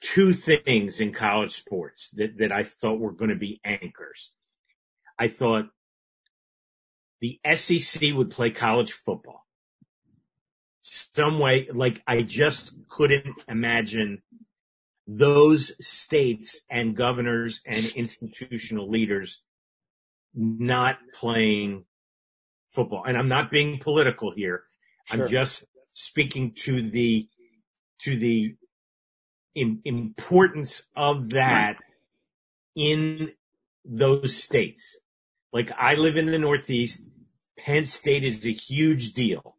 two 0.00 0.32
things 0.32 1.00
in 1.00 1.12
college 1.12 1.52
sports 1.52 2.10
that, 2.14 2.38
that 2.38 2.52
I 2.52 2.62
thought 2.62 3.00
were 3.00 3.12
going 3.12 3.30
to 3.30 3.36
be 3.36 3.60
anchors. 3.64 4.32
I 5.18 5.28
thought 5.28 5.68
the 7.20 7.40
SEC 7.54 8.14
would 8.14 8.30
play 8.30 8.50
college 8.50 8.92
football. 8.92 9.46
Some 10.82 11.38
way, 11.38 11.66
like 11.72 12.02
I 12.06 12.22
just 12.22 12.74
couldn't 12.88 13.34
imagine 13.48 14.22
those 15.06 15.72
states 15.84 16.60
and 16.70 16.96
governors 16.96 17.60
and 17.66 17.84
institutional 17.96 18.88
leaders 18.88 19.42
not 20.34 20.98
playing 21.14 21.84
football. 22.68 23.04
And 23.04 23.16
I'm 23.16 23.28
not 23.28 23.50
being 23.50 23.78
political 23.78 24.30
here. 24.30 24.64
Sure. 25.06 25.24
I'm 25.24 25.28
just 25.28 25.64
speaking 25.94 26.52
to 26.58 26.88
the, 26.90 27.28
to 28.02 28.18
the 28.18 28.54
importance 29.54 30.82
of 30.96 31.30
that 31.30 31.76
in 32.76 33.32
those 33.84 34.36
states. 34.36 34.98
Like 35.52 35.72
I 35.78 35.94
live 35.94 36.16
in 36.16 36.30
the 36.30 36.38
Northeast. 36.38 37.08
Penn 37.58 37.86
State 37.86 38.22
is 38.22 38.46
a 38.46 38.52
huge 38.52 39.12
deal, 39.12 39.56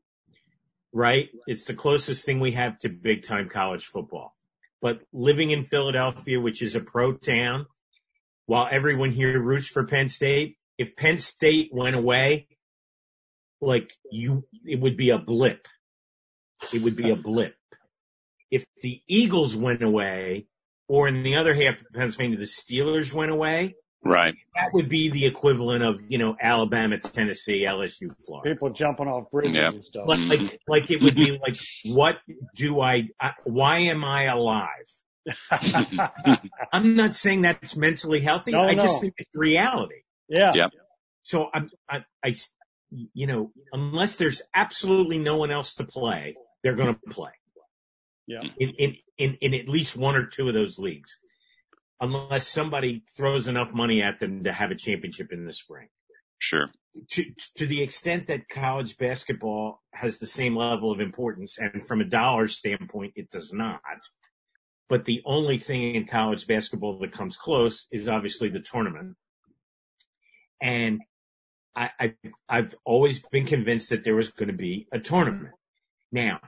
right? 0.94 1.28
It's 1.48 1.66
the 1.66 1.74
closest 1.74 2.24
thing 2.24 2.40
we 2.40 2.54
have 2.54 2.80
to 2.80 2.90
big 2.90 3.24
time 3.24 3.50
college 3.50 3.86
football. 3.86 4.36
But 4.82 5.02
living 5.12 5.52
in 5.52 5.64
Philadelphia, 5.64 6.40
which 6.40 6.62
is 6.62 6.76
a 6.76 6.80
pro 6.80 7.14
town, 7.14 7.66
while 8.46 8.70
everyone 8.72 9.12
here 9.12 9.40
roots 9.42 9.68
for 9.68 9.84
Penn 9.84 10.08
State, 10.08 10.58
if 10.78 10.96
Penn 10.96 11.18
State 11.18 11.72
went 11.74 11.98
away, 11.98 12.48
like 13.60 13.92
you, 14.10 14.46
it 14.66 14.80
would 14.80 14.96
be 14.96 15.10
a 15.10 15.18
blip. 15.18 15.68
It 16.72 16.82
would 16.82 16.96
be 16.96 17.10
a 17.10 17.16
blip 17.18 17.59
if 18.52 18.66
the 18.82 19.02
Eagles 19.08 19.56
went 19.56 19.84
away, 19.84 20.48
or 20.88 21.08
in 21.08 21.24
the 21.24 21.36
other 21.36 21.54
half 21.54 21.82
of 21.82 21.88
Pennsylvania, 21.94 22.38
the 22.38 22.44
Steelers 22.44 23.14
went 23.14 23.32
away, 23.32 23.76
right? 24.04 24.34
That 24.56 24.74
would 24.74 24.90
be 24.90 25.10
the 25.10 25.26
equivalent 25.26 25.84
of 25.84 26.00
you 26.08 26.18
know 26.18 26.36
Alabama, 26.42 27.00
Tennessee, 27.00 27.66
LSU, 27.68 28.12
Florida. 28.26 28.52
People 28.52 28.70
jumping 28.72 29.08
off 29.08 29.30
bridges 29.32 29.56
yeah. 29.56 29.70
and 29.70 29.84
stuff. 29.84 30.08
Like, 30.08 30.20
like, 30.20 30.60
like 30.68 30.92
it 30.92 31.02
would 31.02 31.16
be 31.16 31.32
like, 31.48 31.58
what 31.86 32.16
do 32.56 32.82
I? 32.82 33.10
I 33.20 33.32
why 33.44 33.80
am 33.80 34.04
I 34.04 34.26
alive? 34.26 34.86
I'm 36.74 36.96
not 36.96 37.16
saying 37.16 37.44
that's 37.44 37.76
mentally 37.76 38.22
healthy. 38.22 38.52
No, 38.52 38.62
I 38.62 38.74
no. 38.74 38.84
just 38.84 39.02
think 39.02 39.14
it's 39.18 39.30
reality. 39.36 40.02
Yeah. 40.28 40.54
yeah. 40.56 40.68
So 41.24 41.48
I'm, 41.54 41.70
I, 41.90 42.00
I, 42.24 42.36
you 42.90 43.28
know, 43.28 43.52
unless 43.72 44.16
there's 44.16 44.42
absolutely 44.56 45.18
no 45.18 45.38
one 45.38 45.52
else 45.52 45.76
to 45.76 45.84
play, 45.84 46.36
they're 46.64 46.76
going 46.76 46.96
to 46.96 47.00
play. 47.14 47.32
Yeah. 48.30 48.44
In, 48.60 48.70
in, 48.78 48.96
in, 49.18 49.38
in 49.42 49.54
at 49.56 49.68
least 49.68 49.98
one 49.98 50.16
or 50.16 50.26
two 50.28 50.48
of 50.48 50.54
those 50.54 50.78
leagues. 50.78 51.18
Unless 52.00 52.48
somebody 52.48 53.04
throws 53.18 53.48
enough 53.48 53.74
money 53.74 54.04
at 54.04 54.20
them 54.20 54.44
to 54.44 54.54
have 54.54 54.70
a 54.70 54.76
championship 54.76 55.34
in 55.34 55.46
the 55.46 55.54
spring. 55.54 55.88
Sure. 56.38 56.70
To, 57.12 57.26
to 57.58 57.68
the 57.68 57.82
extent 57.82 58.28
that 58.28 58.48
college 58.48 58.98
basketball 58.98 59.82
has 59.94 60.20
the 60.20 60.28
same 60.28 60.56
level 60.56 60.92
of 60.92 61.00
importance, 61.00 61.58
and 61.58 61.86
from 61.86 62.02
a 62.02 62.06
dollar 62.06 62.48
standpoint, 62.48 63.14
it 63.16 63.32
does 63.32 63.52
not. 63.52 63.82
But 64.88 65.06
the 65.06 65.22
only 65.26 65.58
thing 65.58 65.96
in 65.96 66.06
college 66.06 66.48
basketball 66.48 67.00
that 67.00 67.12
comes 67.12 67.36
close 67.36 67.88
is 67.92 68.08
obviously 68.08 68.50
the 68.50 68.60
tournament. 68.60 69.18
And 70.62 71.02
I, 71.76 71.90
I, 72.00 72.14
I've 72.48 72.76
always 72.86 73.24
been 73.32 73.46
convinced 73.46 73.90
that 73.90 74.04
there 74.04 74.16
was 74.16 74.32
going 74.32 74.50
to 74.50 74.54
be 74.54 74.88
a 74.94 75.00
tournament. 75.00 75.54
Now, 76.12 76.40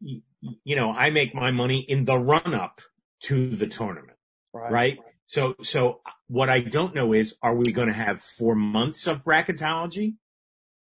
you 0.00 0.76
know, 0.76 0.92
I 0.92 1.10
make 1.10 1.34
my 1.34 1.50
money 1.50 1.84
in 1.88 2.04
the 2.04 2.16
run 2.18 2.54
up 2.54 2.80
to 3.24 3.50
the 3.50 3.66
tournament, 3.66 4.18
right. 4.52 4.72
right? 4.72 4.98
So, 5.26 5.54
so 5.62 6.00
what 6.28 6.50
I 6.50 6.60
don't 6.60 6.94
know 6.94 7.12
is, 7.14 7.34
are 7.42 7.54
we 7.54 7.72
going 7.72 7.88
to 7.88 7.94
have 7.94 8.20
four 8.20 8.54
months 8.54 9.06
of 9.06 9.24
bracketology 9.24 10.16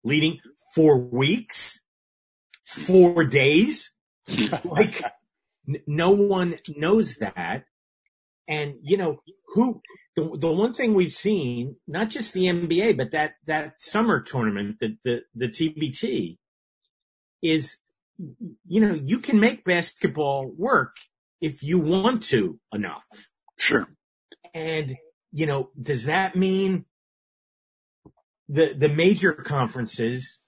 leading 0.03 0.39
four 0.75 0.97
weeks, 0.97 1.83
four 2.65 3.23
days? 3.23 3.93
like 4.65 5.01
n- 5.67 5.81
no 5.87 6.11
one 6.11 6.57
knows 6.67 7.17
that. 7.17 7.63
and 8.47 8.75
you 8.81 8.97
know, 8.97 9.21
who, 9.53 9.81
the, 10.15 10.37
the 10.39 10.51
one 10.51 10.73
thing 10.73 10.93
we've 10.93 11.13
seen, 11.13 11.77
not 11.87 12.09
just 12.09 12.33
the 12.33 12.45
NBA, 12.45 12.97
but 12.97 13.11
that, 13.11 13.35
that 13.47 13.75
summer 13.79 14.21
tournament, 14.21 14.77
the, 14.79 14.97
the, 15.05 15.21
the 15.33 15.47
TBT 15.47 16.37
is, 17.41 17.77
you 18.67 18.81
know, 18.81 18.93
you 18.93 19.19
can 19.19 19.39
make 19.39 19.63
basketball 19.63 20.51
work 20.55 20.95
if 21.39 21.63
you 21.63 21.79
want 21.79 22.23
to 22.23 22.59
enough. 22.73 23.05
Sure. 23.57 23.85
And, 24.53 24.95
you 25.31 25.45
know, 25.45 25.69
does 25.81 26.05
that 26.05 26.35
mean 26.35 26.85
the, 28.47 28.73
the 28.77 28.89
major 28.89 29.33
conferences 29.33 30.39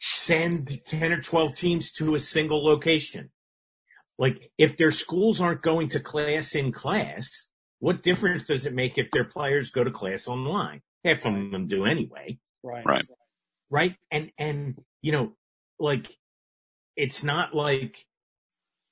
send 0.00 0.80
10 0.84 1.12
or 1.12 1.20
12 1.20 1.54
teams 1.54 1.92
to 1.92 2.14
a 2.14 2.20
single 2.20 2.64
location? 2.64 3.30
Like 4.18 4.50
if 4.58 4.76
their 4.76 4.90
schools 4.90 5.40
aren't 5.40 5.62
going 5.62 5.88
to 5.90 6.00
class 6.00 6.54
in 6.54 6.72
class, 6.72 7.48
what 7.78 8.02
difference 8.02 8.44
does 8.44 8.66
it 8.66 8.74
make 8.74 8.98
if 8.98 9.10
their 9.10 9.24
players 9.24 9.70
go 9.70 9.82
to 9.82 9.90
class 9.90 10.28
online? 10.28 10.82
Half 11.04 11.24
of 11.24 11.32
them 11.32 11.66
do 11.66 11.86
anyway. 11.86 12.38
Right. 12.62 12.84
Right. 12.84 13.06
Right. 13.70 13.94
And, 14.10 14.30
and, 14.36 14.78
you 15.00 15.12
know, 15.12 15.32
like 15.78 16.14
it's 17.00 17.24
not 17.24 17.54
like 17.54 18.04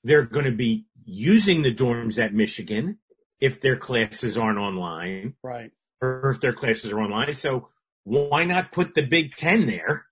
they're 0.02 0.24
going 0.24 0.46
to 0.46 0.56
be 0.56 0.86
using 1.04 1.62
the 1.62 1.74
dorms 1.74 2.18
at 2.18 2.32
Michigan 2.32 2.98
if 3.40 3.60
their 3.60 3.76
classes 3.76 4.38
aren't 4.38 4.58
online. 4.58 5.34
Right. 5.42 5.70
Or 6.00 6.30
if 6.30 6.40
their 6.40 6.52
classes 6.52 6.92
are 6.92 7.00
online. 7.00 7.34
So 7.34 7.68
why 8.04 8.44
not 8.44 8.72
put 8.72 8.94
the 8.94 9.02
Big 9.02 9.32
Ten 9.32 9.66
there 9.66 10.06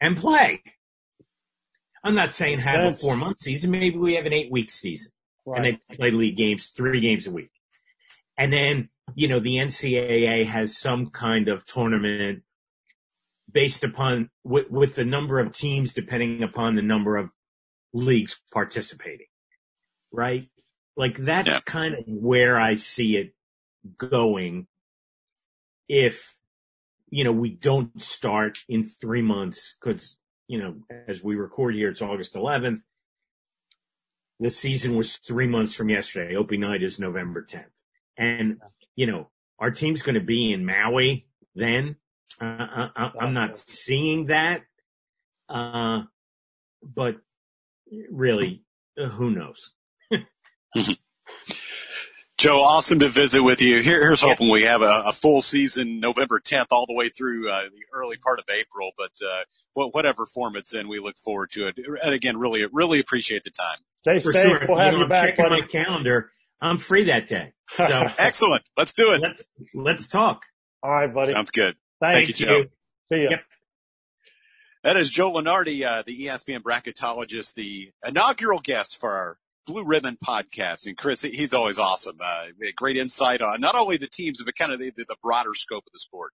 and 0.00 0.16
play? 0.16 0.62
I'm 2.04 2.14
not 2.14 2.34
saying 2.34 2.60
have 2.60 2.84
a 2.84 2.92
four 2.92 3.16
month 3.16 3.40
season. 3.40 3.72
Maybe 3.72 3.98
we 3.98 4.14
have 4.14 4.26
an 4.26 4.32
eight 4.32 4.52
week 4.52 4.70
season 4.70 5.10
right. 5.44 5.64
and 5.64 5.78
they 5.88 5.96
play 5.96 6.10
league 6.12 6.36
games, 6.36 6.66
three 6.66 7.00
games 7.00 7.26
a 7.26 7.32
week. 7.32 7.50
And 8.38 8.52
then, 8.52 8.90
you 9.14 9.26
know, 9.26 9.40
the 9.40 9.56
NCAA 9.56 10.46
has 10.46 10.78
some 10.78 11.10
kind 11.10 11.48
of 11.48 11.66
tournament 11.66 12.42
based 13.56 13.82
upon 13.82 14.28
with, 14.44 14.70
with 14.70 14.96
the 14.96 15.04
number 15.06 15.40
of 15.40 15.50
teams, 15.50 15.94
depending 15.94 16.42
upon 16.42 16.74
the 16.74 16.82
number 16.82 17.16
of 17.16 17.30
leagues 17.94 18.38
participating, 18.52 19.28
right? 20.12 20.50
Like 20.94 21.16
that's 21.16 21.48
yeah. 21.48 21.60
kind 21.64 21.94
of 21.94 22.04
where 22.06 22.60
I 22.60 22.74
see 22.74 23.16
it 23.16 23.34
going. 23.96 24.66
If, 25.88 26.36
you 27.08 27.24
know, 27.24 27.32
we 27.32 27.48
don't 27.48 28.02
start 28.02 28.58
in 28.68 28.82
three 28.82 29.22
months 29.22 29.78
because, 29.80 30.16
you 30.48 30.58
know, 30.58 30.74
as 31.08 31.24
we 31.24 31.34
record 31.34 31.76
here, 31.76 31.88
it's 31.88 32.02
August 32.02 32.34
11th. 32.34 32.82
The 34.38 34.50
season 34.50 34.96
was 34.96 35.16
three 35.16 35.46
months 35.46 35.74
from 35.74 35.88
yesterday. 35.88 36.36
Opening 36.36 36.60
night 36.60 36.82
is 36.82 37.00
November 37.00 37.42
10th. 37.42 37.70
And, 38.18 38.60
you 38.96 39.06
know, 39.06 39.30
our 39.58 39.70
team's 39.70 40.02
going 40.02 40.16
to 40.16 40.20
be 40.20 40.52
in 40.52 40.66
Maui 40.66 41.26
then. 41.54 41.96
Uh, 42.40 42.88
I, 42.96 43.10
am 43.20 43.34
not 43.34 43.58
seeing 43.58 44.26
that. 44.26 44.62
Uh, 45.48 46.02
but 46.82 47.16
really, 48.10 48.62
uh, 49.00 49.08
who 49.08 49.30
knows? 49.30 49.72
Joe, 52.38 52.62
awesome 52.62 52.98
to 52.98 53.08
visit 53.08 53.42
with 53.42 53.62
you. 53.62 53.80
Here, 53.80 54.00
here's 54.00 54.20
hoping 54.20 54.50
we 54.50 54.62
have 54.62 54.82
a, 54.82 55.04
a, 55.06 55.12
full 55.12 55.40
season, 55.40 56.00
November 56.00 56.38
10th, 56.38 56.66
all 56.70 56.84
the 56.86 56.92
way 56.92 57.08
through 57.08 57.48
uh, 57.50 57.62
the 57.62 57.84
early 57.94 58.18
part 58.18 58.38
of 58.38 58.44
April. 58.50 58.90
But 58.98 59.12
uh, 59.26 59.44
whatever 59.72 60.26
form 60.26 60.54
it's 60.56 60.74
in, 60.74 60.86
we 60.86 60.98
look 60.98 61.16
forward 61.16 61.50
to 61.52 61.68
it. 61.68 61.78
And 62.02 62.14
again, 62.14 62.36
really, 62.36 62.66
really 62.70 63.00
appreciate 63.00 63.42
the 63.44 63.50
time. 63.50 63.78
Stay 64.02 64.18
For 64.18 64.32
safe. 64.32 64.50
Sure. 64.50 64.66
We'll 64.68 64.78
have 64.78 64.92
you, 64.92 64.98
know, 64.98 65.04
you 65.04 65.08
back, 65.08 65.28
checking 65.30 65.44
buddy. 65.46 65.62
my 65.62 65.66
calendar. 65.66 66.30
I'm 66.60 66.76
free 66.76 67.04
that 67.04 67.26
day. 67.26 67.54
So 67.76 67.84
excellent. 68.18 68.64
Let's 68.76 68.92
do 68.92 69.12
it. 69.12 69.22
Let's, 69.22 69.44
let's 69.74 70.08
talk. 70.08 70.42
All 70.82 70.90
right, 70.90 71.12
buddy. 71.12 71.32
Sounds 71.32 71.50
good. 71.50 71.74
Thank, 72.00 72.14
Thank 72.14 72.28
you, 72.28 72.34
Joe. 72.34 72.64
See 73.08 73.22
you. 73.22 73.30
Yep. 73.30 73.40
That 74.84 74.96
is 74.96 75.10
Joe 75.10 75.32
Lunardi, 75.32 75.84
uh, 75.84 76.02
the 76.06 76.26
ESPN 76.26 76.60
bracketologist, 76.60 77.54
the 77.54 77.90
inaugural 78.06 78.60
guest 78.60 78.98
for 79.00 79.10
our 79.10 79.38
Blue 79.66 79.84
Ribbon 79.84 80.16
podcast. 80.24 80.86
And 80.86 80.96
Chris, 80.96 81.22
he's 81.22 81.52
always 81.52 81.78
awesome. 81.78 82.18
Uh, 82.22 82.46
great 82.76 82.96
insight 82.96 83.42
on 83.42 83.60
not 83.60 83.74
only 83.74 83.96
the 83.96 84.06
teams, 84.06 84.42
but 84.42 84.54
kind 84.54 84.72
of 84.72 84.78
the, 84.78 84.92
the 84.96 85.16
broader 85.22 85.54
scope 85.54 85.84
of 85.86 85.92
the 85.92 85.98
sport. 85.98 86.32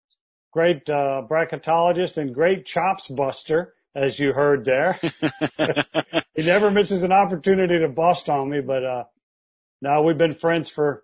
Great 0.52 0.90
uh, 0.90 1.22
bracketologist 1.30 2.18
and 2.18 2.34
great 2.34 2.66
chops 2.66 3.08
buster, 3.08 3.76
as 3.94 4.18
you 4.18 4.34
heard 4.34 4.66
there. 4.66 5.00
he 6.34 6.42
never 6.42 6.72
misses 6.72 7.04
an 7.04 7.12
opportunity 7.12 7.78
to 7.78 7.88
bust 7.88 8.30
on 8.30 8.50
me, 8.50 8.62
but 8.62 8.84
uh, 8.84 9.04
now 9.80 10.02
we've 10.02 10.18
been 10.18 10.34
friends 10.34 10.70
for, 10.70 11.04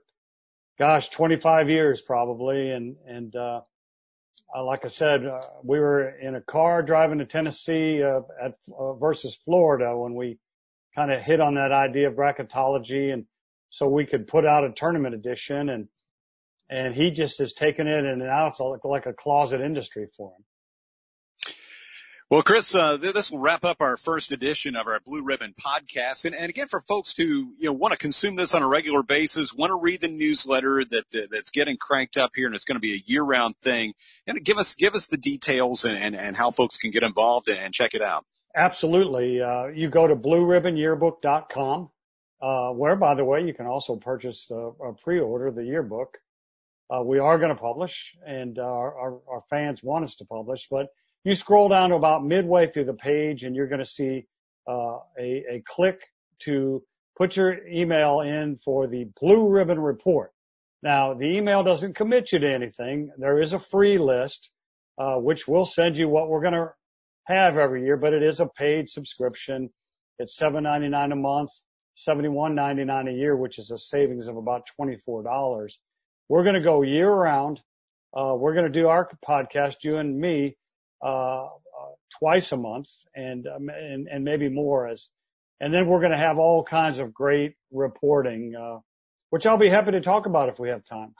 gosh, 0.80 1.10
25 1.10 1.70
years 1.70 2.02
probably, 2.02 2.72
and 2.72 2.96
and 3.06 3.36
uh, 3.36 3.62
uh, 4.56 4.64
like 4.64 4.86
I 4.86 4.88
said, 4.88 5.26
uh, 5.26 5.42
we 5.64 5.80
were 5.80 6.10
in 6.10 6.36
a 6.36 6.42
car 6.42 6.82
driving 6.82 7.20
to 7.20 7.26
Tennessee 7.26 8.02
uh, 8.02 8.22
at 8.42 8.54
uh, 8.78 8.94
versus 8.94 9.38
Florida 9.44 9.98
when 9.98 10.14
we 10.14 10.38
kind 10.96 11.12
of 11.12 11.22
hit 11.22 11.42
on 11.42 11.56
that 11.56 11.72
idea 11.72 12.08
of 12.08 12.16
bracketology, 12.16 13.12
and 13.12 13.26
so 13.70 13.88
we 13.88 14.06
could 14.06 14.28
put 14.28 14.46
out 14.46 14.64
a 14.64 14.72
tournament 14.72 15.14
edition, 15.14 15.70
and 15.70 15.88
and 16.70 16.96
he 16.96 17.12
just 17.12 17.40
has 17.40 17.54
taken 17.54 17.88
it, 17.88 18.06
and 18.06 18.20
now 18.20 18.48
it's 18.48 18.62
like 18.84 19.06
a 19.06 19.14
closet 19.14 19.62
industry 19.62 20.08
for 20.16 20.30
him. 20.30 20.46
Well, 22.28 22.42
Chris, 22.42 22.74
uh, 22.74 22.98
this 22.98 23.30
will 23.30 23.38
wrap 23.38 23.64
up 23.64 23.78
our 23.82 23.98
first 23.98 24.32
edition 24.32 24.76
of 24.76 24.88
our 24.88 25.00
Blue 25.00 25.22
Ribbon 25.22 25.54
podcast. 25.64 26.26
And, 26.26 26.34
and 26.34 26.50
again, 26.50 26.68
for 26.68 26.82
folks 26.82 27.16
who 27.16 27.24
you 27.24 27.66
know 27.66 27.74
want 27.74 27.92
to 27.92 28.00
consume 28.00 28.34
this 28.34 28.56
on 28.56 28.64
a 28.64 28.68
regular 28.68 29.04
basis, 29.04 29.54
want 29.54 29.70
to 29.70 29.76
read 29.76 30.02
the 30.02 30.08
newsletter 30.08 30.84
that 30.86 31.30
that's 31.30 31.52
getting 31.52 31.78
cranked 31.78 32.18
up 32.18 32.32
here, 32.36 32.48
and 32.48 32.56
it's 32.56 32.64
going 32.64 32.78
to 32.78 32.80
be 32.80 32.96
a 32.96 33.04
year-round 33.06 33.54
thing, 33.62 33.94
and 34.26 34.44
give 34.44 34.58
us 34.58 34.74
give 34.74 34.96
us 34.96 35.06
the 35.06 35.18
details 35.18 35.86
and, 35.86 35.96
and, 35.96 36.16
and 36.16 36.36
how 36.36 36.50
folks 36.50 36.78
can 36.78 36.90
get 36.90 37.04
involved 37.04 37.48
and, 37.48 37.60
and 37.60 37.76
check 37.76 37.94
it 37.94 38.02
out. 38.02 38.26
Absolutely. 38.56 39.40
Uh, 39.40 39.68
you 39.68 39.88
go 39.88 40.08
to 40.08 40.16
blueribbonyearbook.com, 40.16 41.90
uh, 42.42 42.70
where, 42.72 42.96
by 42.96 43.14
the 43.14 43.24
way, 43.24 43.46
you 43.46 43.54
can 43.54 43.68
also 43.68 43.98
purchase 43.98 44.50
a, 44.50 44.56
a 44.56 44.94
pre-order 44.94 45.52
the 45.52 45.64
yearbook. 45.64 46.18
Uh, 46.90 47.04
we 47.04 47.20
are 47.20 47.38
going 47.38 47.54
to 47.54 47.62
publish, 47.62 48.16
and 48.26 48.58
uh, 48.58 48.64
our, 48.64 49.20
our 49.28 49.44
fans 49.48 49.84
want 49.84 50.04
us 50.04 50.16
to 50.16 50.26
publish, 50.26 50.68
but 50.72 50.88
you 51.26 51.36
scroll 51.36 51.68
down 51.68 51.90
to 51.90 51.96
about 51.96 52.24
midway 52.24 52.72
through 52.72 52.86
the 52.86 52.94
page 52.94 53.44
and 53.44 53.56
you're 53.56 53.68
going 53.68 53.80
to 53.80 53.86
see 53.86 54.28
uh, 54.70 55.00
a, 55.20 55.44
a 55.50 55.64
click 55.66 56.00
to 56.40 56.84
put 57.18 57.36
your 57.36 57.68
email 57.68 58.22
in 58.22 58.58
for 58.64 58.88
the 58.88 59.08
blue 59.20 59.50
ribbon 59.50 59.80
report. 59.80 60.32
Now 60.84 61.16
the 61.16 61.36
email 61.36 61.64
doesn't 61.64 61.96
commit 61.96 62.32
you 62.32 62.40
to 62.40 62.48
anything. 62.48 63.12
There 63.18 63.40
is 63.40 63.54
a 63.54 63.60
free 63.60 63.98
list, 63.98 64.52
uh, 65.00 65.18
which 65.18 65.48
will 65.48 65.66
send 65.66 65.98
you 65.98 66.08
what 66.08 66.30
we're 66.30 66.42
going 66.42 66.54
to 66.54 66.70
have 67.26 67.58
every 67.58 67.84
year, 67.84 67.98
but 67.98 68.14
it 68.14 68.22
is 68.22 68.40
a 68.40 68.48
paid 68.48 68.88
subscription. 68.88 69.72
It's 70.20 70.40
$7.99 70.40 71.12
a 71.12 71.16
month, 71.16 71.50
$71.99 72.08 73.10
a 73.10 73.14
year, 73.14 73.36
which 73.36 73.58
is 73.58 73.72
a 73.72 73.80
savings 73.80 74.28
of 74.28 74.38
about 74.38 74.68
$24. 74.80 75.72
We're 76.30 76.44
going 76.44 76.56
to 76.56 76.62
go 76.62 76.84
year 76.84 77.12
round. 77.12 77.62
Uh, 78.16 78.36
we're 78.38 78.54
going 78.54 78.72
to 78.72 78.80
do 78.80 78.88
our 78.90 79.10
podcast, 79.28 79.78
you 79.82 79.98
and 79.98 80.18
me, 80.18 80.56
twice 82.20 82.52
a 82.52 82.58
month 82.58 82.90
and, 83.16 83.48
um, 83.48 83.70
and, 83.70 84.08
and 84.08 84.24
maybe 84.24 84.50
more 84.50 84.88
as, 84.88 85.10
and 85.60 85.74
then 85.74 85.88
we're 85.88 86.00
going 86.00 86.12
to 86.12 86.18
have 86.18 86.38
all 86.38 86.64
kinds 86.64 87.00
of 87.00 87.14
great 87.14 87.56
reporting, 87.72 88.56
uh, 88.56 88.80
which 89.30 89.46
I'll 89.46 89.58
be 89.58 89.70
happy 89.70 89.92
to 89.92 90.02
talk 90.02 90.26
about 90.26 90.50
if 90.50 90.60
we 90.60 90.70
have 90.70 90.84
time. 90.84 91.14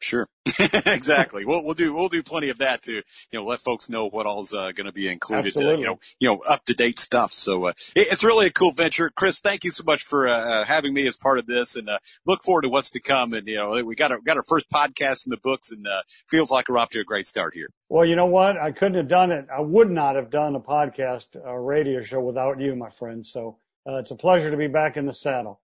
Sure. 0.00 0.28
exactly. 0.86 1.44
we'll, 1.44 1.64
we'll 1.64 1.74
do, 1.74 1.92
we'll 1.92 2.08
do 2.08 2.22
plenty 2.22 2.50
of 2.50 2.58
that 2.58 2.82
to, 2.82 2.92
you 2.92 3.02
know, 3.32 3.44
let 3.44 3.60
folks 3.60 3.88
know 3.88 4.08
what 4.08 4.26
all's, 4.26 4.52
uh, 4.52 4.70
going 4.72 4.86
to 4.86 4.92
be 4.92 5.08
included, 5.08 5.56
uh, 5.56 5.76
you 5.76 5.84
know, 5.84 5.98
you 6.18 6.28
know, 6.28 6.38
up 6.40 6.64
to 6.64 6.74
date 6.74 6.98
stuff. 6.98 7.32
So, 7.32 7.66
uh, 7.66 7.72
it, 7.94 8.08
it's 8.12 8.22
really 8.22 8.46
a 8.46 8.50
cool 8.50 8.72
venture. 8.72 9.10
Chris, 9.10 9.40
thank 9.40 9.64
you 9.64 9.70
so 9.70 9.84
much 9.84 10.02
for, 10.02 10.28
uh, 10.28 10.36
uh, 10.36 10.64
having 10.64 10.92
me 10.92 11.06
as 11.06 11.16
part 11.16 11.38
of 11.38 11.46
this 11.46 11.76
and, 11.76 11.88
uh, 11.88 11.98
look 12.26 12.42
forward 12.42 12.62
to 12.62 12.68
what's 12.68 12.90
to 12.90 13.00
come. 13.00 13.32
And, 13.32 13.46
you 13.48 13.56
know, 13.56 13.82
we 13.84 13.96
got 13.96 14.12
our, 14.12 14.20
got 14.20 14.36
our 14.36 14.42
first 14.42 14.70
podcast 14.70 15.26
in 15.26 15.30
the 15.30 15.38
books 15.38 15.72
and, 15.72 15.86
uh, 15.86 16.02
feels 16.28 16.50
like 16.50 16.68
we're 16.68 16.78
off 16.78 16.90
to 16.90 17.00
a 17.00 17.04
great 17.04 17.26
start 17.26 17.54
here. 17.54 17.68
Well, 17.88 18.04
you 18.04 18.16
know 18.16 18.26
what? 18.26 18.58
I 18.58 18.72
couldn't 18.72 18.98
have 18.98 19.08
done 19.08 19.32
it. 19.32 19.46
I 19.52 19.60
would 19.60 19.90
not 19.90 20.16
have 20.16 20.30
done 20.30 20.54
a 20.54 20.60
podcast, 20.60 21.36
a 21.42 21.58
radio 21.58 22.02
show 22.02 22.20
without 22.20 22.60
you, 22.60 22.76
my 22.76 22.90
friend. 22.90 23.26
So, 23.26 23.58
uh, 23.88 23.98
it's 23.98 24.10
a 24.10 24.16
pleasure 24.16 24.50
to 24.50 24.56
be 24.56 24.66
back 24.66 24.96
in 24.96 25.06
the 25.06 25.14
saddle. 25.14 25.60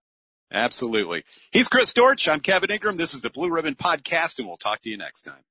Absolutely. 0.53 1.23
He's 1.51 1.67
Chris 1.67 1.93
Dortch. 1.93 2.27
I'm 2.27 2.39
Kevin 2.39 2.69
Ingram. 2.69 2.95
This 2.95 3.15
is 3.15 3.21
the 3.21 3.31
Blue 3.31 3.49
Ribbon 3.49 3.73
Podcast, 3.73 4.37
and 4.37 4.47
we'll 4.47 4.57
talk 4.57 4.81
to 4.83 4.89
you 4.89 4.97
next 4.97 5.23
time. 5.23 5.43